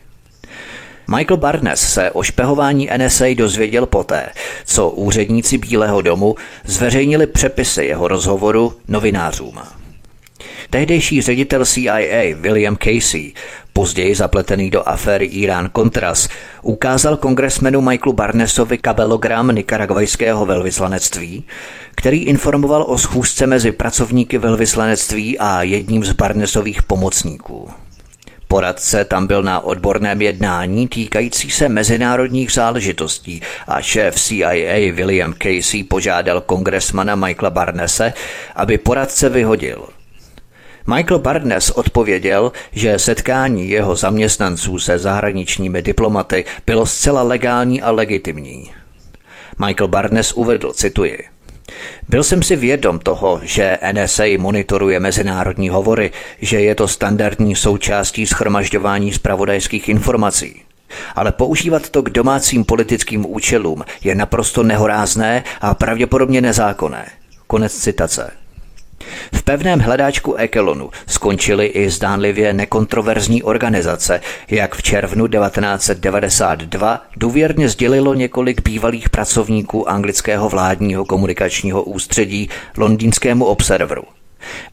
[1.16, 4.28] Michael Barnes se o špehování NSA dozvěděl poté,
[4.64, 9.58] co úředníci Bílého domu zveřejnili přepisy jeho rozhovoru novinářům.
[10.70, 13.32] Tehdejší ředitel CIA William Casey,
[13.78, 16.28] později zapletený do aféry Irán-Contras,
[16.62, 21.44] ukázal kongresmenu Michaelu Barnesovi kabelogram nikaragvajského velvyslanectví,
[21.94, 27.70] který informoval o schůzce mezi pracovníky velvyslanectví a jedním z Barnesových pomocníků.
[28.48, 35.84] Poradce tam byl na odborném jednání týkající se mezinárodních záležitostí a šéf CIA William Casey
[35.84, 38.12] požádal kongresmana Michaela Barnese,
[38.56, 39.97] aby poradce vyhodil.
[40.94, 48.70] Michael Barnes odpověděl, že setkání jeho zaměstnanců se zahraničními diplomaty bylo zcela legální a legitimní.
[49.66, 51.18] Michael Barnes uvedl, cituji,
[52.08, 58.26] byl jsem si vědom toho, že NSA monitoruje mezinárodní hovory, že je to standardní součástí
[58.26, 60.62] schromažďování zpravodajských informací.
[61.14, 67.06] Ale používat to k domácím politickým účelům je naprosto nehorázné a pravděpodobně nezákonné.
[67.46, 68.37] Konec citace.
[69.32, 78.14] V pevném hledáčku Ekelonu skončily i zdánlivě nekontroverzní organizace, jak v červnu 1992 důvěrně sdělilo
[78.14, 84.04] několik bývalých pracovníků anglického vládního komunikačního ústředí londýnskému Observeru.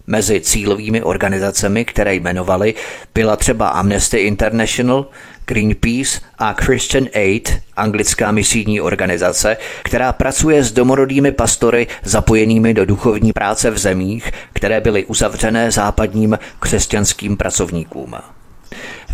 [0.08, 2.74] Mezi cílovými organizacemi, které jmenovali,
[3.13, 5.06] byla třeba Amnesty International,
[5.47, 13.34] Greenpeace a Christian Aid, anglická misijní organizace, která pracuje s domorodými pastory zapojenými do duchovní
[13.34, 18.15] práce v zemích, které byly uzavřené západním křesťanským pracovníkům.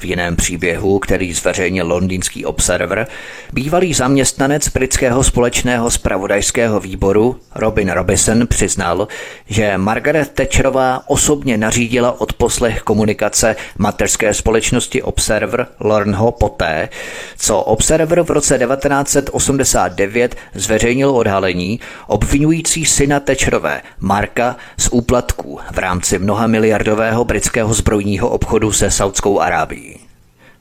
[0.01, 3.07] V jiném příběhu, který zveřejnil londýnský Observer,
[3.53, 9.07] bývalý zaměstnanec britského společného spravodajského výboru Robin Robison přiznal,
[9.47, 16.89] že Margaret Thatcherová osobně nařídila odposlech komunikace mateřské společnosti Observer Lornho poté,
[17.37, 26.19] co Observer v roce 1989 zveřejnil odhalení obvinující syna Thatcherové, Marka, z úplatků v rámci
[26.19, 29.90] mnoha miliardového britského zbrojního obchodu se Saudskou Arábií.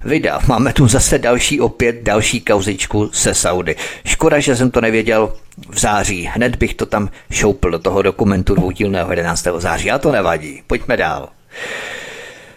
[0.05, 3.77] Vida, máme tu zase další opět, další kauzičku se Saudy.
[4.05, 5.33] Škoda, že jsem to nevěděl
[5.71, 6.31] v září.
[6.33, 9.47] Hned bych to tam šoupl do toho dokumentu dvoudílného 11.
[9.57, 10.63] září, a to nevadí.
[10.67, 11.29] Pojďme dál.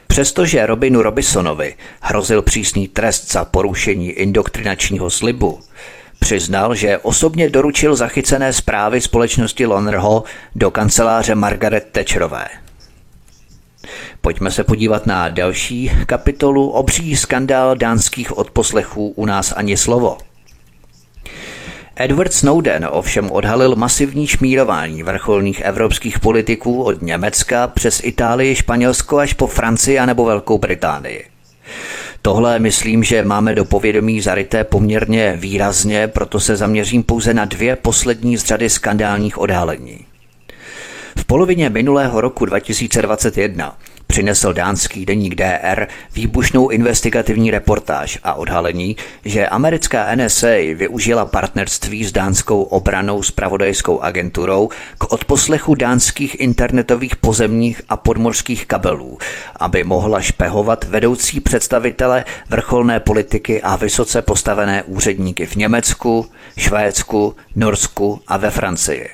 [0.08, 5.60] Přestože Robinu Robisonovi hrozil přísný trest za porušení indoktrinačního slibu,
[6.20, 10.24] přiznal, že osobně doručil zachycené zprávy společnosti Lonerho
[10.56, 12.48] do kanceláře Margaret Thatcherové.
[14.26, 20.18] Pojďme se podívat na další kapitolu Obří skandál dánských odposlechů u nás ani slovo.
[21.96, 29.34] Edward Snowden ovšem odhalil masivní šmírování vrcholných evropských politiků od Německa přes Itálii, Španělsko až
[29.34, 31.26] po Francii a nebo Velkou Británii.
[32.22, 37.76] Tohle myslím, že máme do povědomí zaryté poměrně výrazně, proto se zaměřím pouze na dvě
[37.76, 40.06] poslední z řady skandálních odhalení.
[41.18, 43.78] V polovině minulého roku 2021
[44.14, 45.86] přinesl dánský deník DR
[46.16, 54.70] výbušnou investigativní reportáž a odhalení, že americká NSA využila partnerství s dánskou obranou spravodajskou agenturou
[54.98, 59.18] k odposlechu dánských internetových pozemních a podmorských kabelů,
[59.56, 66.26] aby mohla špehovat vedoucí představitele vrcholné politiky a vysoce postavené úředníky v Německu,
[66.58, 69.10] Švédsku, Norsku a ve Francii.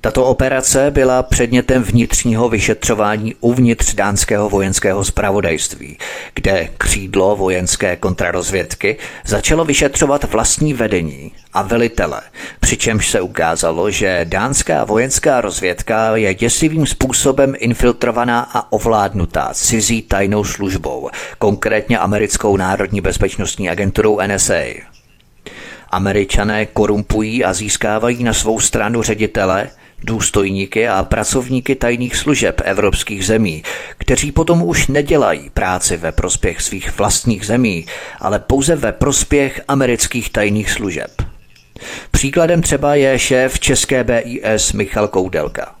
[0.00, 5.98] Tato operace byla předmětem vnitřního vyšetřování uvnitř dánského vojenského spravodajství,
[6.34, 8.96] kde křídlo vojenské kontrarozvědky
[9.26, 12.20] začalo vyšetřovat vlastní vedení a velitele,
[12.60, 20.44] přičemž se ukázalo, že dánská vojenská rozvědka je děsivým způsobem infiltrovaná a ovládnutá cizí tajnou
[20.44, 24.62] službou, konkrétně americkou národní bezpečnostní agenturou NSA.
[25.90, 29.70] Američané korumpují a získávají na svou stranu ředitele,
[30.02, 33.62] důstojníky a pracovníky tajných služeb evropských zemí,
[33.98, 37.86] kteří potom už nedělají práci ve prospěch svých vlastních zemí,
[38.20, 41.10] ale pouze ve prospěch amerických tajných služeb.
[42.10, 45.74] Příkladem třeba je šéf české BIS Michal Koudelka.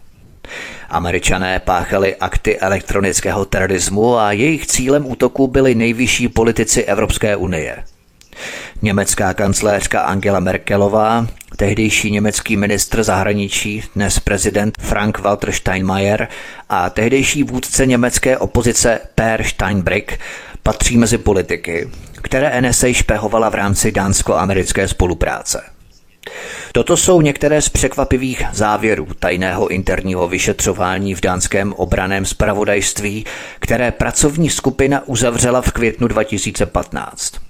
[0.88, 7.76] Američané páchali akty elektronického terorismu a jejich cílem útoku byli nejvyšší politici Evropské unie–
[8.82, 11.26] Německá kancléřka Angela Merkelová,
[11.56, 16.28] tehdejší německý ministr zahraničí, dnes prezident Frank Walter Steinmeier
[16.68, 20.18] a tehdejší vůdce německé opozice Per Steinbrück
[20.62, 21.90] patří mezi politiky,
[22.22, 25.62] které NSA špehovala v rámci dánsko-americké spolupráce.
[26.72, 33.24] Toto jsou některé z překvapivých závěrů tajného interního vyšetřování v dánském obraném spravodajství,
[33.60, 37.47] které pracovní skupina uzavřela v květnu 2015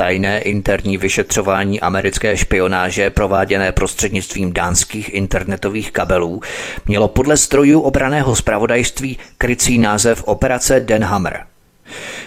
[0.00, 6.40] tajné interní vyšetřování americké špionáže prováděné prostřednictvím dánských internetových kabelů
[6.86, 11.49] mělo podle strojů obraného zpravodajství krycí název Operace Den Hammer.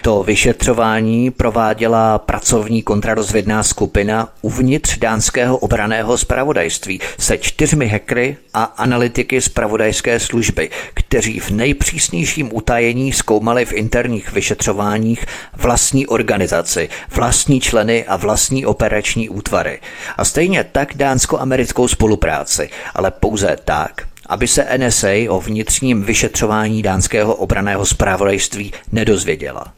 [0.04, 9.40] To vyšetřování prováděla pracovní kontrarozvědná skupina uvnitř dánského obraného spravodajství se čtyřmi hekry a analytiky
[9.40, 15.26] spravodajské služby, kteří v nejpřísnějším utajení zkoumali v interních vyšetřováních
[15.56, 19.80] vlastní organizaci, vlastní členy a vlastní operační útvary.
[20.16, 23.92] A stejně tak dánsko-americkou spolupráci, ale pouze tak,
[24.26, 29.72] aby se NSA o vnitřním vyšetřování dánského obraného zpravodajství nedozvěděla.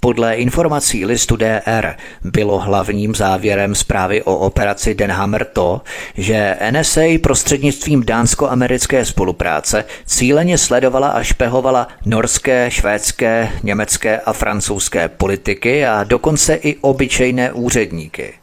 [0.00, 1.86] Podle informací listu DR
[2.24, 5.80] bylo hlavním závěrem zprávy o operaci Denhammer to,
[6.14, 15.86] že NSA prostřednictvím dánsko-americké spolupráce cíleně sledovala a špehovala norské, švédské, německé a francouzské politiky
[15.86, 18.34] a dokonce i obyčejné úředníky.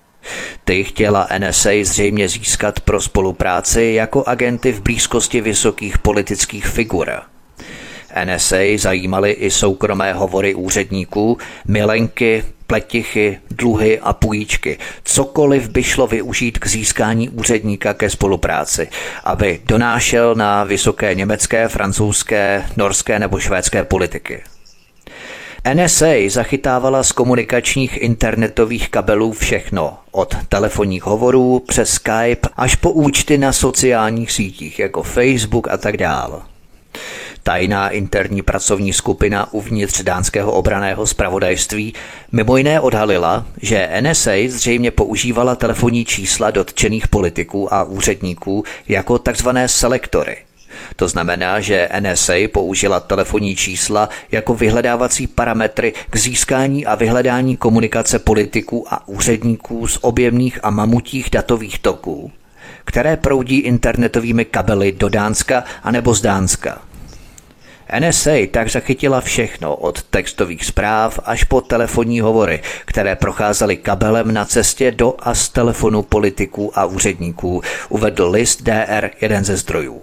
[0.64, 7.29] Ty chtěla NSA zřejmě získat pro spolupráci jako agenty v blízkosti vysokých politických figur.
[8.26, 11.38] NSA zajímaly i soukromé hovory úředníků,
[11.68, 14.78] milenky, pletichy, dluhy a půjčky.
[15.04, 18.88] Cokoliv by šlo využít k získání úředníka ke spolupráci,
[19.24, 24.44] aby donášel na vysoké německé, francouzské, norské nebo švédské politiky.
[25.74, 33.38] NSA zachytávala z komunikačních internetových kabelů všechno, od telefonních hovorů přes Skype až po účty
[33.38, 36.40] na sociálních sítích jako Facebook a tak dále.
[37.44, 41.94] Tajná interní pracovní skupina uvnitř dánského obraného zpravodajství
[42.32, 49.68] mimo jiné odhalila, že NSA zřejmě používala telefonní čísla dotčených politiků a úředníků jako takzvané
[49.68, 50.38] selektory–
[50.96, 58.20] to znamená, že NSA použila telefonní čísla jako vyhledávací parametry k získání a vyhledání komunikace
[58.20, 62.32] politiků a úředníků z objemných a mamutích datových toků,
[62.86, 66.89] které proudí internetovými kabely do Dánska anebo z Dánska.
[68.00, 74.46] NSA tak zachytila všechno od textových zpráv až po telefonní hovory, které procházely kabelem na
[74.46, 80.02] cestě do a z telefonu politiků a úředníků, uvedl list DR jeden ze zdrojů.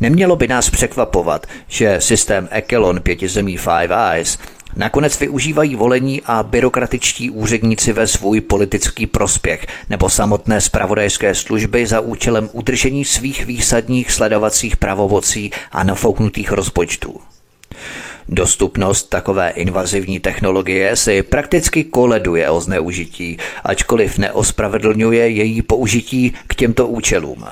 [0.00, 4.38] Nemělo by nás překvapovat, že systém Echelon pěti zemí Five Eyes
[4.76, 12.00] nakonec využívají volení a byrokratičtí úředníci ve svůj politický prospěch nebo samotné spravodajské služby za
[12.00, 17.20] účelem udržení svých výsadních sledovacích pravomocí a nafouknutých rozpočtů.
[18.28, 26.86] Dostupnost takové invazivní technologie si prakticky koleduje o zneužití, ačkoliv neospravedlňuje její použití k těmto
[26.86, 27.44] účelům.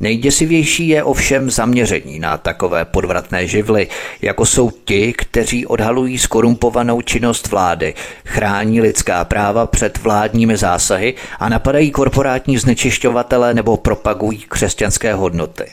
[0.00, 3.88] Nejděsivější je ovšem zaměření na takové podvratné živly,
[4.22, 11.48] jako jsou ti, kteří odhalují skorumpovanou činnost vlády, chrání lidská práva před vládními zásahy a
[11.48, 15.64] napadají korporátní znečišťovatele nebo propagují křesťanské hodnoty.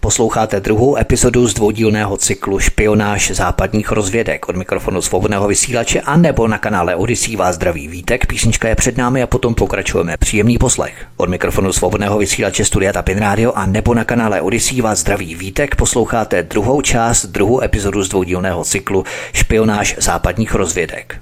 [0.00, 6.48] Posloucháte druhou epizodu z dvoudílného cyklu Špionáž západních rozvědek od mikrofonu svobodného vysílače a nebo
[6.48, 8.26] na kanále Odisí vás zdraví vítek.
[8.26, 10.16] Písnička je před námi a potom pokračujeme.
[10.16, 11.06] Příjemný poslech.
[11.16, 15.76] Od mikrofonu svobodného vysílače Studia Tapin Radio a nebo na kanále Odisí vás zdraví vítek
[15.76, 21.20] posloucháte druhou část, druhou epizodu z dvoudílného cyklu Špionáž západních rozvědek.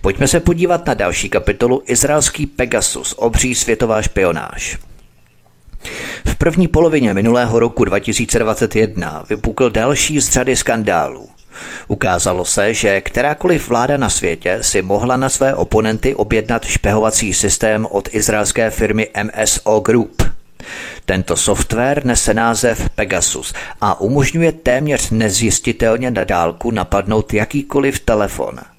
[0.00, 4.78] Pojďme se podívat na další kapitolu Izraelský Pegasus, obří světová špionáž.
[6.26, 11.28] V první polovině minulého roku 2021 vypukl další z řady skandálů.
[11.88, 17.86] Ukázalo se, že kterákoliv vláda na světě si mohla na své oponenty objednat špehovací systém
[17.90, 20.22] od izraelské firmy MSO Group.
[21.04, 28.58] Tento software nese název Pegasus a umožňuje téměř nezjistitelně na dálku napadnout jakýkoliv telefon–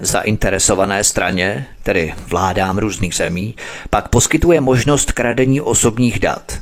[0.00, 3.54] Zainteresované straně, tedy vládám různých zemí,
[3.90, 6.58] pak poskytuje možnost kradení osobních dat.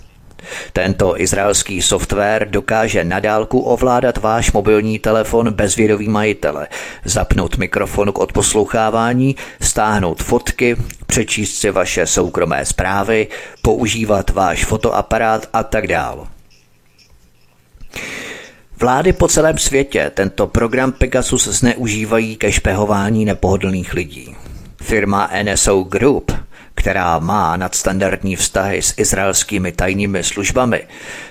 [0.73, 6.69] Tento izraelský software dokáže nadálku ovládat váš mobilní telefon bez vědomí majitele,
[7.05, 10.77] zapnout mikrofon k odposlouchávání, stáhnout fotky,
[11.07, 13.29] přečíst si vaše soukromé zprávy,
[13.63, 16.27] používat váš fotoaparát a tak dále.
[18.81, 24.35] Vlády po celém světě tento program Pegasus zneužívají ke špehování nepohodlných lidí.
[24.83, 26.33] Firma NSO Group,
[26.75, 30.83] která má nadstandardní vztahy s izraelskými tajnými službami,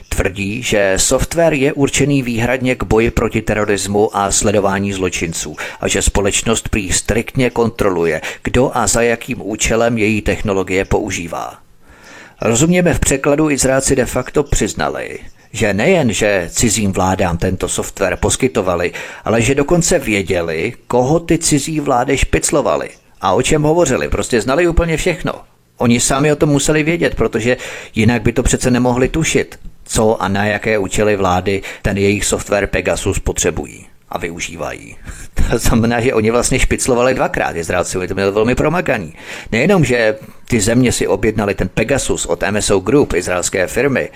[0.09, 6.01] tvrdí, že software je určený výhradně k boji proti terorismu a sledování zločinců a že
[6.01, 11.57] společnost prý striktně kontroluje, kdo a za jakým účelem její technologie používá.
[12.41, 15.19] Rozuměme v překladu Izraelci de facto přiznali,
[15.51, 18.91] že nejen, že cizím vládám tento software poskytovali,
[19.25, 22.89] ale že dokonce věděli, koho ty cizí vlády špiclovali
[23.21, 24.09] a o čem hovořili.
[24.09, 25.33] Prostě znali úplně všechno.
[25.77, 27.57] Oni sami o tom museli vědět, protože
[27.95, 32.67] jinak by to přece nemohli tušit, co a na jaké účely vlády ten jejich software
[32.67, 34.95] Pegasus potřebují a využívají.
[35.49, 37.55] To znamená, že oni vlastně špiclovali dvakrát.
[37.55, 39.13] Izraelci to měli velmi promakaný.
[39.51, 40.15] Nejenom, že
[40.47, 44.09] ty země si objednali ten Pegasus od MSO Group, izraelské firmy,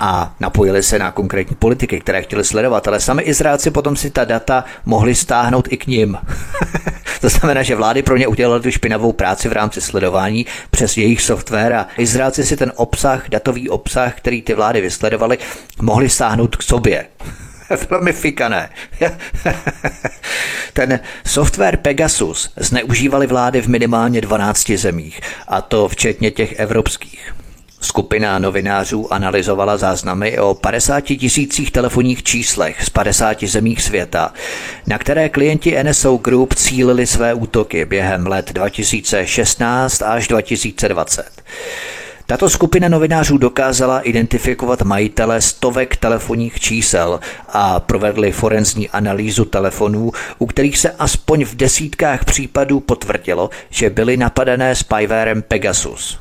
[0.00, 4.24] a napojili se na konkrétní politiky, které chtěli sledovat, ale sami Izraelci potom si ta
[4.24, 6.18] data mohli stáhnout i k ním.
[7.20, 11.22] to znamená, že vlády pro ně udělali tu špinavou práci v rámci sledování přes jejich
[11.22, 15.38] software a Izraelci si ten obsah, datový obsah, který ty vlády vysledovaly,
[15.82, 17.06] mohli stáhnout k sobě.
[17.90, 18.70] velmi fikané.
[20.72, 27.34] Ten software Pegasus zneužívali vlády v minimálně 12 zemích, a to včetně těch evropských.
[27.80, 34.32] Skupina novinářů analyzovala záznamy o 50 tisících telefonních číslech z 50 zemích světa,
[34.86, 41.42] na které klienti NSO Group cílili své útoky během let 2016 až 2020.
[42.30, 50.46] Tato skupina novinářů dokázala identifikovat majitele stovek telefonních čísel a provedli forenzní analýzu telefonů, u
[50.46, 56.18] kterých se aspoň v desítkách případů potvrdilo, že byly napadené spywarem Pegasus.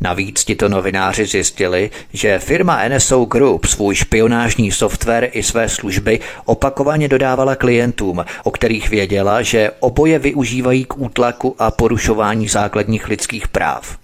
[0.00, 7.08] Navíc tito novináři zjistili, že firma NSO Group svůj špionážní software i své služby opakovaně
[7.08, 14.00] dodávala klientům, o kterých věděla, že oboje využívají k útlaku a porušování základních lidských práv.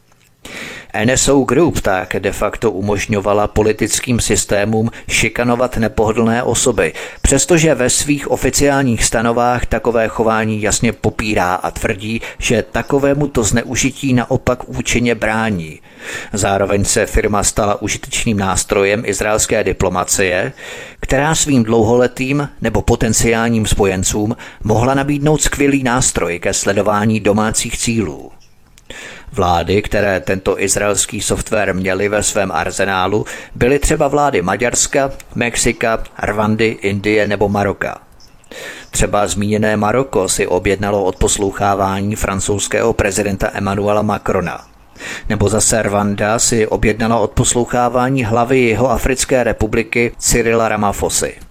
[1.04, 6.92] NSO Group tak de facto umožňovala politickým systémům šikanovat nepohodlné osoby,
[7.22, 14.12] přestože ve svých oficiálních stanovách takové chování jasně popírá a tvrdí, že takovému to zneužití
[14.12, 15.80] naopak účinně brání.
[16.32, 20.52] Zároveň se firma stala užitečným nástrojem izraelské diplomacie,
[21.00, 28.35] která svým dlouholetým nebo potenciálním spojencům mohla nabídnout skvělý nástroj ke sledování domácích cílů.
[29.32, 36.66] Vlády, které tento izraelský software měly ve svém arzenálu, byly třeba vlády Maďarska, Mexika, Rwandy,
[36.66, 38.00] Indie nebo Maroka.
[38.90, 44.66] Třeba zmíněné Maroko si objednalo odposlouchávání francouzského prezidenta Emmanuela Macrona.
[45.28, 51.45] Nebo zase Rwanda si objednala odposlouchávání hlavy jeho Africké republiky Cyrila Ramaphosa.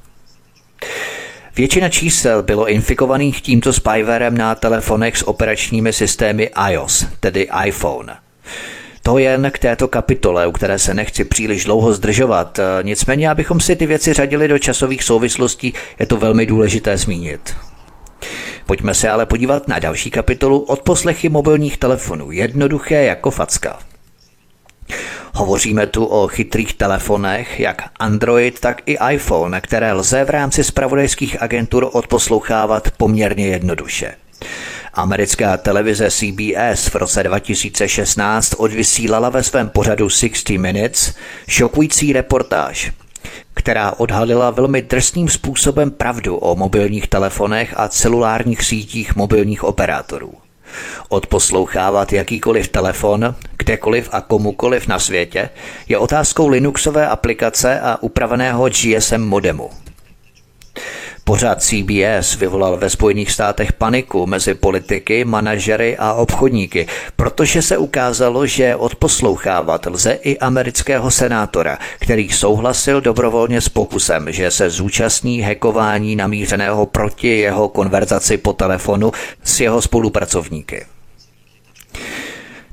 [1.57, 8.15] Většina čísel bylo infikovaných tímto spywarem na telefonech s operačními systémy iOS, tedy iPhone.
[9.03, 12.59] To jen k této kapitole, u které se nechci příliš dlouho zdržovat.
[12.81, 17.55] Nicméně, abychom si ty věci řadili do časových souvislostí, je to velmi důležité zmínit.
[18.65, 22.31] Pojďme se ale podívat na další kapitolu od poslechy mobilních telefonů.
[22.31, 23.79] Jednoduché jako facka.
[25.33, 31.41] Hovoříme tu o chytrých telefonech, jak Android, tak i iPhone, které lze v rámci spravodajských
[31.41, 34.15] agentur odposlouchávat poměrně jednoduše.
[34.93, 41.15] Americká televize CBS v roce 2016 odvysílala ve svém pořadu 60 Minutes
[41.47, 42.91] šokující reportáž.
[43.53, 50.44] která odhalila velmi drsným způsobem pravdu o mobilních telefonech a celulárních sítích mobilních operátorů.
[51.09, 55.49] Odposlouchávat jakýkoliv telefon, kdekoliv a komukoliv na světě
[55.87, 59.84] je otázkou Linuxové aplikace a upraveného GSM modemu.
[61.27, 68.45] Pořád CBS vyvolal ve Spojených státech paniku mezi politiky, manažery a obchodníky, protože se ukázalo,
[68.45, 76.15] že odposlouchávat lze i amerického senátora, který souhlasil dobrovolně s pokusem, že se zúčastní hekování
[76.15, 79.11] namířeného proti jeho konverzaci po telefonu
[79.43, 80.85] s jeho spolupracovníky.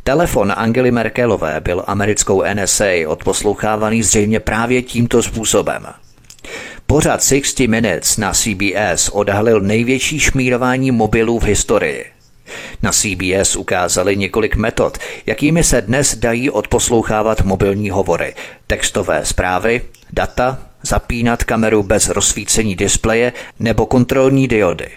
[0.03, 5.87] Telefon Angely Merkelové byl americkou NSA odposlouchávaný zřejmě právě tímto způsobem–
[6.87, 12.05] Pořad 60 Minutes na CBS odhalil největší šmírování mobilů v historii.
[12.83, 18.35] Na CBS ukázali několik metod, jakými se dnes dají odposlouchávat mobilní hovory,
[18.67, 19.83] textové zprávy,
[20.13, 24.89] data, zapínat kameru bez rozsvícení displeje nebo kontrolní diody.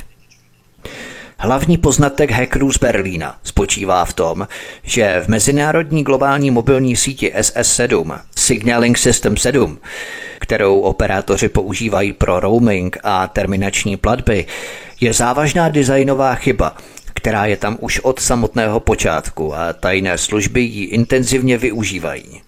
[1.38, 4.48] Hlavní poznatek hackerů z Berlína spočívá v tom,
[4.84, 9.80] že v mezinárodní globální mobilní síti SS7, Signaling System 7,
[10.39, 14.46] kterou operátoři používají pro roaming a terminační platby,
[15.02, 16.78] je závažná designová chyba,
[17.14, 22.41] která je tam už od samotného počátku a tajné služby ji intenzivně využívají.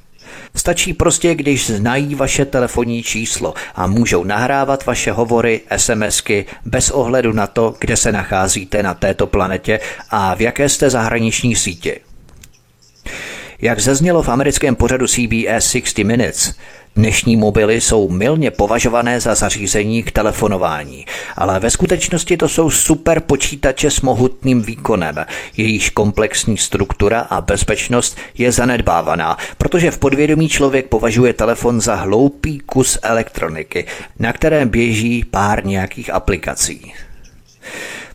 [0.56, 7.34] Stačí prostě, když znají vaše telefonní číslo a můžou nahrávat vaše hovory, SMSky bez ohledu
[7.34, 9.80] na to, kde se nacházíte na této planetě
[10.10, 12.07] a v jaké jste zahraniční síti.
[13.62, 16.54] Jak zaznělo v americkém pořadu CBS 60 Minutes,
[16.96, 21.06] Dnešní mobily jsou milně považované za zařízení k telefonování,
[21.36, 25.16] ale ve skutečnosti to jsou super počítače s mohutným výkonem.
[25.58, 32.60] Jejíž komplexní struktura a bezpečnost je zanedbávaná, protože v podvědomí člověk považuje telefon za hloupý
[32.60, 33.86] kus elektroniky,
[34.20, 36.94] na kterém běží pár nějakých aplikací.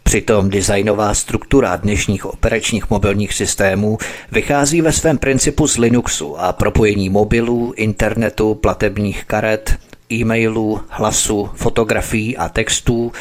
[0.02, 3.98] Přitom designová struktura dnešních operačních mobilních systémů
[4.32, 9.78] vychází ve svém principu z Linuxu a propojení mobilů, internetu, platebních karet,
[10.12, 13.12] e-mailů, hlasu, fotografií a textů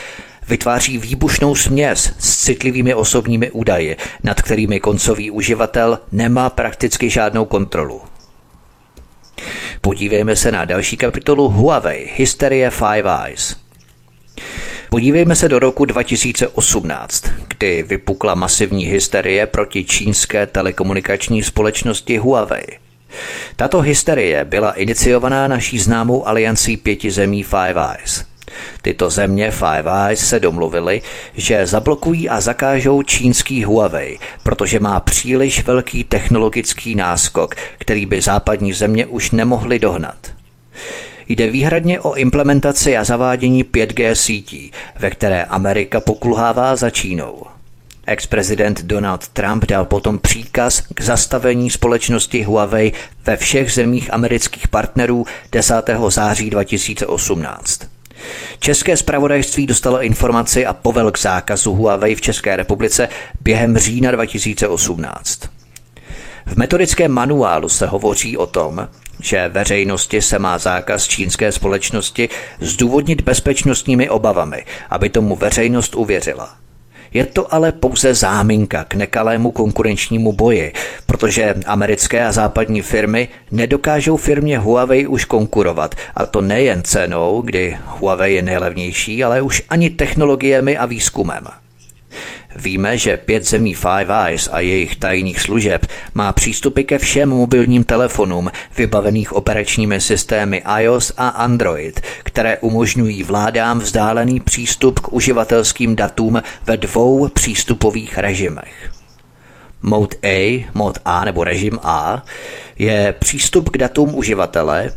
[0.48, 8.02] vytváří výbušnou směs s citlivými osobními údaji, nad kterými koncový uživatel nemá prakticky žádnou kontrolu.
[9.82, 13.56] Podívejme se na další kapitolu Huawei Hysterie Five Eyes.
[14.94, 22.66] Podívejme se do roku 2018, kdy vypukla masivní hysterie proti čínské telekomunikační společnosti Huawei.
[23.56, 28.26] Tato hysterie byla iniciovaná naší známou aliancí pěti zemí Five Eyes.
[28.82, 31.02] Tyto země Five Eyes se domluvily,
[31.34, 38.74] že zablokují a zakážou čínský Huawei, protože má příliš velký technologický náskok, který by západní
[38.74, 40.32] země už nemohly dohnat.
[41.32, 47.44] Jde výhradně o implementaci a zavádění 5G sítí, ve které Amerika pokulhává za Čínou.
[48.06, 52.92] Ex-prezident Donald Trump dal potom příkaz k zastavení společnosti Huawei
[53.26, 55.74] ve všech zemích amerických partnerů 10.
[56.10, 57.82] září 2018.
[58.60, 63.10] České spravodajství dostalo informaci a povel k zákazu Huawei v České republice
[63.42, 65.61] během října 2018.
[66.52, 68.88] V metodickém manuálu se hovoří o tom,
[69.20, 72.30] že veřejnosti se má zákaz čínské společnosti
[72.60, 76.56] zdůvodnit bezpečnostními obavami, aby tomu veřejnost uvěřila.
[77.14, 80.74] Je to ale pouze záminka k nekalému konkurenčnímu boji,
[81.06, 87.78] protože americké a západní firmy nedokážou firmě Huawei už konkurovat, a to nejen cenou, kdy
[87.86, 91.48] Huawei je nejlevnější, ale už ani technologiemi a výzkumem.
[92.56, 97.84] Víme, že pět zemí Five Eyes a jejich tajných služeb má přístupy ke všem mobilním
[97.84, 106.42] telefonům vybavených operačními systémy iOS a Android, které umožňují vládám vzdálený přístup k uživatelským datům
[106.66, 108.92] ve dvou přístupových režimech.
[109.82, 112.26] Mode A, mod A nebo režim A
[112.80, 114.92] je přístup k datům uživatele,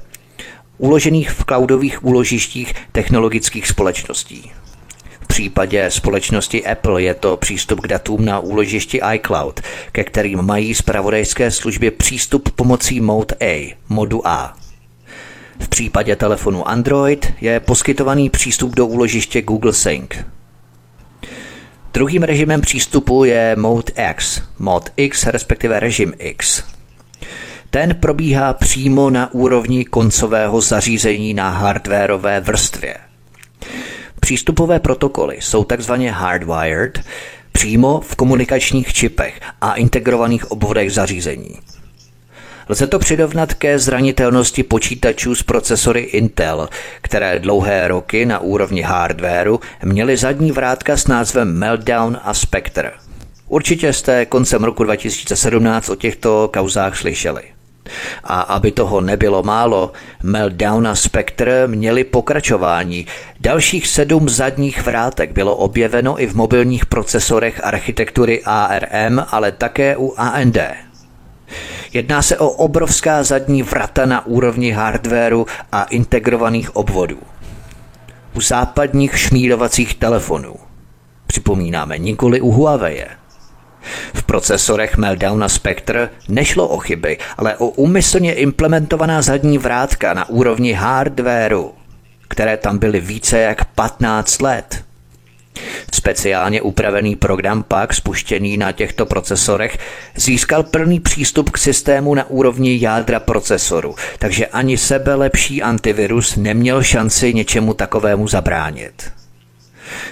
[0.78, 4.52] uložených v cloudových úložištích technologických společností
[5.34, 9.60] případě společnosti Apple je to přístup k datům na úložišti iCloud,
[9.92, 14.56] ke kterým mají zpravodajské služby přístup pomocí Mode A, modu A.
[15.58, 20.10] V případě telefonu Android je poskytovaný přístup do úložiště Google Sync.
[21.92, 26.62] Druhým režimem přístupu je Mode X, Mod X respektive režim X.
[27.70, 32.96] Ten probíhá přímo na úrovni koncového zařízení na hardwareové vrstvě.
[34.24, 37.00] Přístupové protokoly jsou takzvaně hardwired
[37.52, 41.58] přímo v komunikačních čipech a integrovaných obvodech zařízení.
[42.68, 46.68] Lze to přirovnat ke zranitelnosti počítačů s procesory Intel,
[47.00, 52.92] které dlouhé roky na úrovni hardwareu měly zadní vrátka s názvem Meltdown a Spectre.
[53.48, 57.53] Určitě jste koncem roku 2017 o těchto kauzách slyšeli.
[58.24, 63.06] A aby toho nebylo málo, Meltdown a Spectre měli pokračování.
[63.40, 70.14] Dalších sedm zadních vrátek bylo objeveno i v mobilních procesorech architektury ARM, ale také u
[70.16, 70.58] AMD.
[71.92, 77.18] Jedná se o obrovská zadní vrata na úrovni hardwareu a integrovaných obvodů.
[78.34, 80.54] U západních šmírovacích telefonů.
[81.26, 83.04] Připomínáme nikoli u Huawei.
[84.14, 90.28] V procesorech Meltdown a Spectre nešlo o chyby, ale o úmyslně implementovaná zadní vrátka na
[90.28, 91.72] úrovni hardwareu,
[92.28, 94.84] které tam byly více jak 15 let.
[95.92, 99.78] Speciálně upravený program pak, spuštěný na těchto procesorech,
[100.16, 106.82] získal plný přístup k systému na úrovni jádra procesoru, takže ani sebe lepší antivirus neměl
[106.82, 109.12] šanci něčemu takovému zabránit.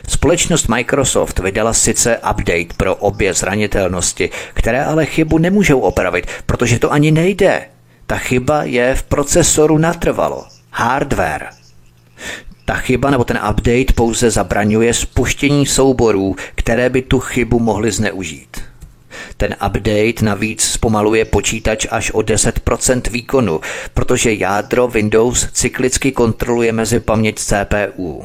[0.09, 6.93] Společnost Microsoft vydala sice update pro obě zranitelnosti, které ale chybu nemůžou opravit, protože to
[6.93, 7.62] ani nejde.
[8.07, 10.45] Ta chyba je v procesoru natrvalo.
[10.70, 11.49] Hardware.
[12.64, 18.61] Ta chyba nebo ten update pouze zabraňuje spuštění souborů, které by tu chybu mohly zneužít.
[19.37, 23.61] Ten update navíc zpomaluje počítač až o 10% výkonu,
[23.95, 28.24] protože jádro Windows cyklicky kontroluje mezi paměť CPU.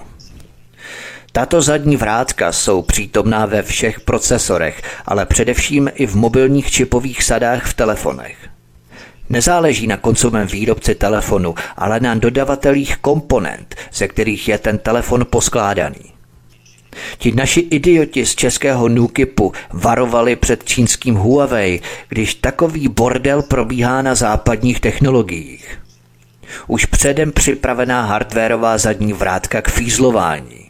[1.37, 7.65] Tato zadní vrátka jsou přítomná ve všech procesorech, ale především i v mobilních čipových sadách
[7.65, 8.37] v telefonech.
[9.29, 16.13] Nezáleží na koncovém výrobci telefonu, ale na dodavatelích komponent, ze kterých je ten telefon poskládaný.
[17.17, 24.15] Ti naši idioti z českého Nukipu varovali před čínským Huawei, když takový bordel probíhá na
[24.15, 25.79] západních technologiích.
[26.67, 30.66] Už předem připravená hardwareová zadní vrátka k fízlování.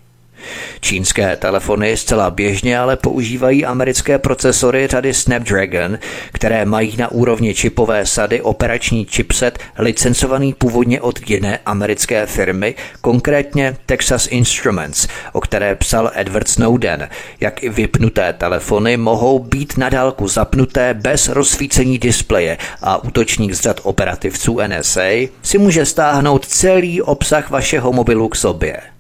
[0.80, 5.98] Čínské telefony zcela běžně ale používají americké procesory řady Snapdragon,
[6.32, 13.78] které mají na úrovni čipové sady operační chipset licencovaný původně od jiné americké firmy, konkrétně
[13.86, 17.10] Texas Instruments, o které psal Edward Snowden,
[17.40, 23.60] jak i vypnuté telefony mohou být na dálku zapnuté bez rozsvícení displeje a útočník z
[23.60, 28.97] řad operativců NSA si může stáhnout celý obsah vašeho mobilu k sobě.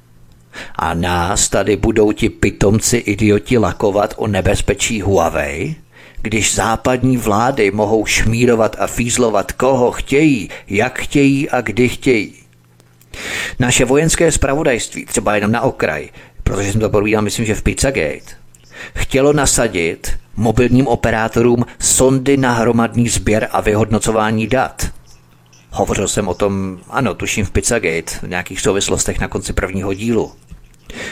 [0.76, 5.76] A nás tady budou ti pitomci idioti lakovat o nebezpečí Huawei?
[6.22, 12.36] Když západní vlády mohou šmírovat a fízlovat koho chtějí, jak chtějí a kdy chtějí.
[13.60, 16.10] Naše vojenské spravodajství, třeba jenom na okraj,
[16.44, 18.36] protože jsem to povídal, myslím, že v Pizzagate,
[18.96, 24.88] chtělo nasadit mobilním operátorům sondy na hromadný sběr a vyhodnocování dat.
[25.72, 30.32] Hovořil jsem o tom, ano, tuším v Pizzagate, v nějakých souvislostech na konci prvního dílu.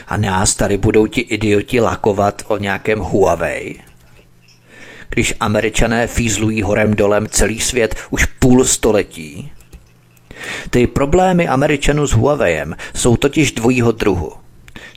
[0.07, 3.79] A nás tady budou ti idioti lakovat o nějakém Huawei.
[5.09, 9.51] Když američané fízlují horem dolem celý svět už půl století.
[10.69, 14.44] Ty problémy američanů s Huaweiem jsou totiž dvojího druhu.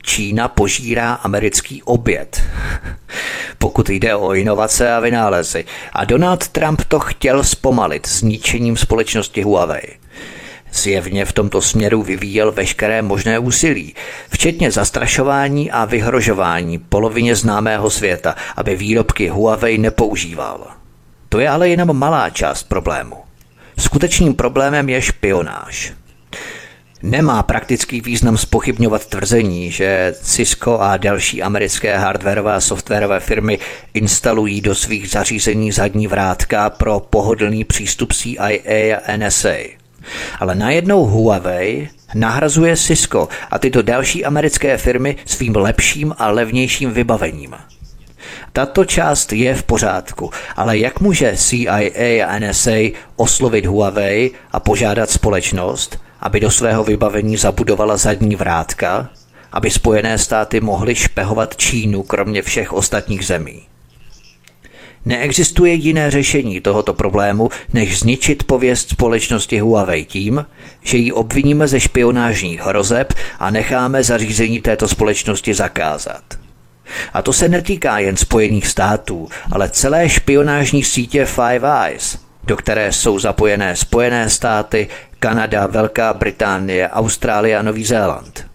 [0.09, 2.41] Čína požírá americký oběd,
[3.57, 5.65] pokud jde o inovace a vynálezy.
[5.93, 9.97] A Donald Trump to chtěl zpomalit zničením společnosti Huawei.
[10.73, 13.95] Zjevně v tomto směru vyvíjel veškeré možné úsilí,
[14.29, 20.67] včetně zastrašování a vyhrožování polovině známého světa, aby výrobky Huawei nepoužíval.
[21.29, 23.15] To je ale jenom malá část problému.
[23.79, 25.98] Skutečným problémem je špionáž.
[27.03, 33.59] Nemá praktický význam spochybňovat tvrzení, že Cisco a další americké hardwareové a softwarové firmy
[33.93, 39.55] instalují do svých zařízení zadní vrátka pro pohodlný přístup CIA a NSA.
[40.39, 47.55] Ale najednou Huawei nahrazuje Cisco a tyto další americké firmy svým lepším a levnějším vybavením.
[48.53, 55.09] Tato část je v pořádku, ale jak může CIA a NSA oslovit Huawei a požádat
[55.09, 59.09] společnost, aby do svého vybavení zabudovala zadní vrátka,
[59.51, 63.61] aby Spojené státy mohly špehovat Čínu kromě všech ostatních zemí?
[65.05, 70.45] Neexistuje jiné řešení tohoto problému, než zničit pověst společnosti Huawei tím,
[70.81, 76.23] že ji obviníme ze špionážních hrozeb a necháme zařízení této společnosti zakázat.
[77.13, 82.17] A to se netýká jen Spojených států, ale celé špionážní sítě Five Eyes,
[82.49, 84.87] do které jsou zapojené Spojené státy,
[85.19, 88.45] Kanada, Velká Británie, Austrálie a Nový Zéland.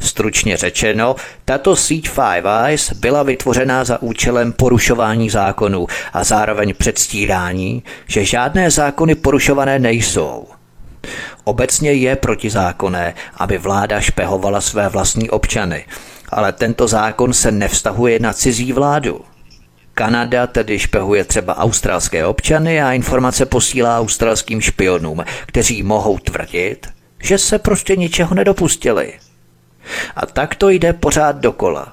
[0.00, 7.82] Stručně řečeno, tato síť Five Eyes byla vytvořena za účelem porušování zákonů a zároveň předstírání,
[8.06, 10.46] že žádné zákony porušované nejsou.
[11.44, 15.84] Obecně je protizákonné, aby vláda špehovala své vlastní občany,
[16.28, 19.24] ale tento zákon se nevztahuje na cizí vládu.
[19.94, 26.86] Kanada tedy špehuje třeba australské občany a informace posílá australským špionům, kteří mohou tvrdit,
[27.22, 29.12] že se prostě ničeho nedopustili.
[30.16, 31.92] A tak to jde pořád dokola.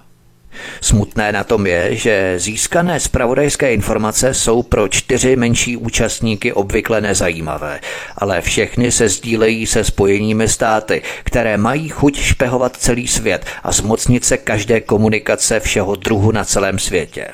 [0.81, 7.79] Smutné na tom je, že získané zpravodajské informace jsou pro čtyři menší účastníky obvykle nezajímavé,
[8.17, 14.25] ale všechny se sdílejí se spojeními státy, které mají chuť špehovat celý svět a zmocnit
[14.25, 17.27] se každé komunikace všeho druhu na celém světě.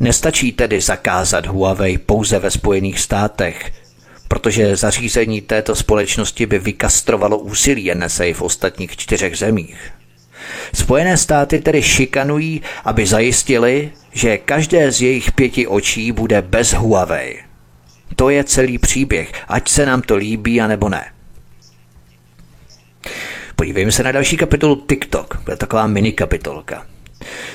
[0.00, 3.72] Nestačí tedy zakázat Huawei pouze ve Spojených státech,
[4.28, 9.92] protože zařízení této společnosti by vykastrovalo úsilí NSA v ostatních čtyřech zemích.
[10.74, 17.38] Spojené státy tedy šikanují, aby zajistili, že každé z jejich pěti očí bude bez Huawei.
[18.16, 21.12] To je celý příběh, ať se nám to líbí, anebo ne.
[23.56, 25.40] Podívejme se na další kapitolu TikTok.
[25.44, 26.86] To je taková mini kapitolka.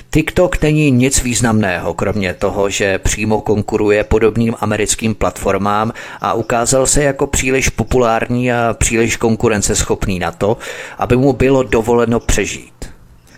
[0.10, 7.04] TikTok není nic významného, kromě toho, že přímo konkuruje podobným americkým platformám a ukázal se
[7.04, 10.58] jako příliš populární a příliš konkurenceschopný na to,
[10.98, 12.74] aby mu bylo dovoleno přežít.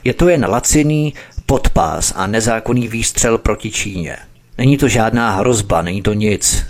[0.04, 1.14] Je to jen laciný
[1.46, 4.18] podpás a nezákonný výstřel proti Číně.
[4.58, 6.66] Není to žádná hrozba, není to nic.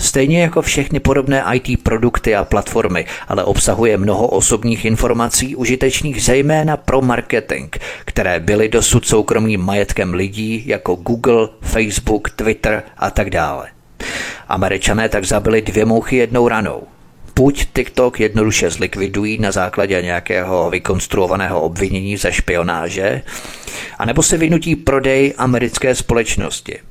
[0.00, 6.76] Stejně jako všechny podobné IT produkty a platformy, ale obsahuje mnoho osobních informací užitečných zejména
[6.76, 13.68] pro marketing, které byly dosud soukromým majetkem lidí jako Google, Facebook, Twitter a tak dále.
[14.48, 16.82] Američané tak zabili dvě mouchy jednou ranou.
[17.36, 23.22] Buď TikTok jednoduše zlikvidují na základě nějakého vykonstruovaného obvinění ze špionáže,
[23.98, 26.78] anebo se vynutí prodej americké společnosti–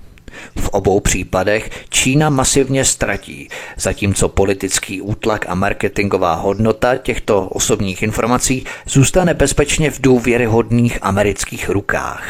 [0.60, 8.66] v obou případech Čína masivně ztratí, zatímco politický útlak a marketingová hodnota těchto osobních informací
[8.88, 12.24] zůstane bezpečně v důvěryhodných amerických rukách.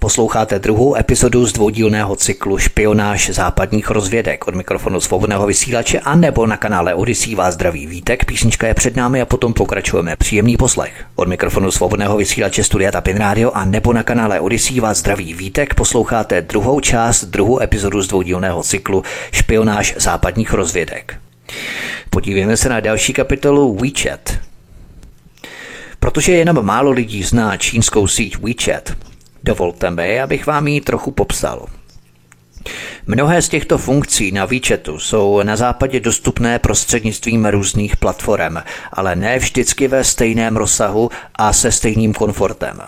[0.00, 6.46] Posloucháte druhou epizodu z dvoudílného cyklu Špionáž západních rozvědek od mikrofonu svobodného vysílače a nebo
[6.46, 8.24] na kanále Odisí vás zdraví vítek.
[8.24, 10.16] Písnička je před námi a potom pokračujeme.
[10.16, 11.04] Příjemný poslech.
[11.16, 15.74] Od mikrofonu svobodného vysílače Studia Tapin Radio a nebo na kanále Odisí vás zdraví vítek
[15.74, 21.16] posloucháte druhou část, druhou epizodu z dvoudílného cyklu Špionáž západních rozvědek.
[22.10, 24.38] Podívejme se na další kapitolu WeChat.
[25.98, 28.92] Protože jenom málo lidí zná čínskou síť WeChat,
[29.44, 31.66] Dovolte mi, abych vám ji trochu popsal.
[33.06, 38.56] Mnohé z těchto funkcí na výčetu jsou na západě dostupné prostřednictvím různých platform,
[38.92, 42.80] ale ne vždycky ve stejném rozsahu a se stejným komfortem.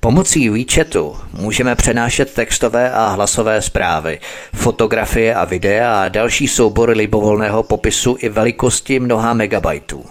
[0.00, 4.20] Pomocí WeChatu můžeme přenášet textové a hlasové zprávy,
[4.54, 10.04] fotografie a videa a další soubory libovolného popisu i velikosti mnoha megabajtů.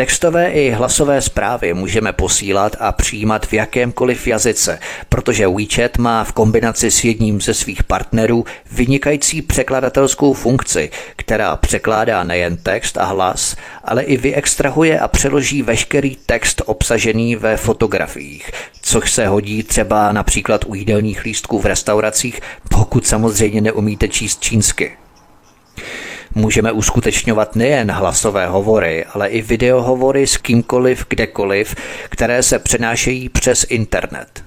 [0.00, 4.78] Textové i hlasové zprávy můžeme posílat a přijímat v jakémkoliv jazyce,
[5.08, 12.24] protože WeChat má v kombinaci s jedním ze svých partnerů vynikající překladatelskou funkci, která překládá
[12.24, 18.50] nejen text a hlas, ale i vyextrahuje a přeloží veškerý text obsažený ve fotografiích,
[18.82, 24.96] což se hodí třeba například u jídelních lístků v restauracích, pokud samozřejmě neumíte číst čínsky.
[26.34, 31.74] Můžeme uskutečňovat nejen hlasové hovory, ale i videohovory s kýmkoliv, kdekoliv,
[32.08, 34.44] které se přenášejí přes internet.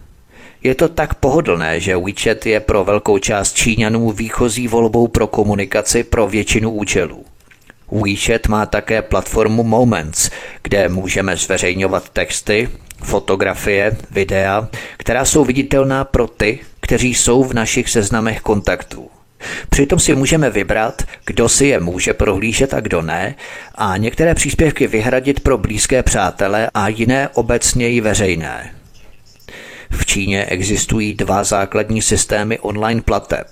[0.64, 6.04] Je to tak pohodlné, že WeChat je pro velkou část Číňanů výchozí volbou pro komunikaci
[6.04, 7.26] pro většinu účelů.
[7.92, 10.30] WeChat má také platformu Moments,
[10.62, 12.70] kde můžeme zveřejňovat texty,
[13.04, 14.68] fotografie, videa,
[14.98, 19.10] která jsou viditelná pro ty, kteří jsou v našich seznamech kontaktů.
[19.70, 23.36] Přitom si můžeme vybrat, kdo si je může prohlížet a kdo ne,
[23.76, 28.74] a některé příspěvky vyhradit pro blízké přátele a jiné obecněji veřejné.
[29.91, 33.48] V Číně existují dva základní systémy online plateb.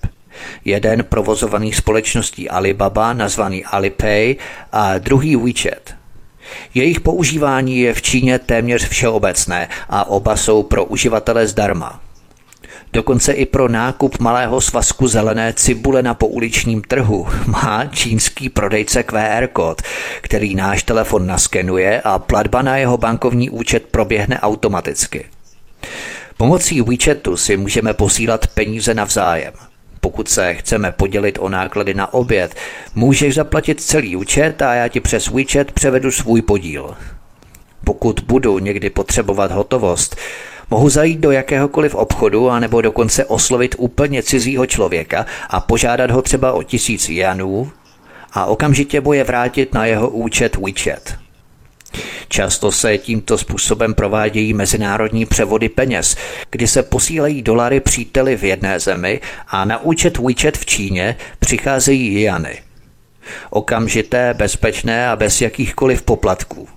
[0.66, 4.36] Jeden provozovaný společností Alibaba, nazvaný Alipay,
[4.72, 5.96] a druhý WeChat.
[6.74, 12.02] Jejich používání je v Číně téměř všeobecné a oba jsou pro uživatele zdarma.
[12.94, 19.48] Dokonce i pro nákup malého svazku zelené cibule na pouličním trhu má čínský prodejce QR
[19.54, 19.82] kód,
[20.22, 25.26] který náš telefon naskenuje a platba na jeho bankovní účet proběhne automaticky.
[26.38, 29.54] Pomocí WeChatu si můžeme posílat peníze navzájem.
[30.00, 32.56] Pokud se chceme podělit o náklady na oběd,
[32.96, 36.96] můžeš zaplatit celý účet a já ti přes WeChat převedu svůj podíl.
[37.84, 40.16] Pokud budu někdy potřebovat hotovost,
[40.72, 46.22] mohu zajít do jakéhokoliv obchodu a nebo dokonce oslovit úplně cizího člověka a požádat ho
[46.22, 47.72] třeba o tisíc janů
[48.34, 51.14] a okamžitě boje vrátit na jeho účet WeChat.
[52.28, 56.16] Často se tímto způsobem provádějí mezinárodní převody peněz,
[56.50, 62.22] kdy se posílají dolary příteli v jedné zemi a na účet WeChat v Číně přicházejí
[62.22, 62.62] jany.
[63.50, 66.68] Okamžité, bezpečné a bez jakýchkoliv poplatků.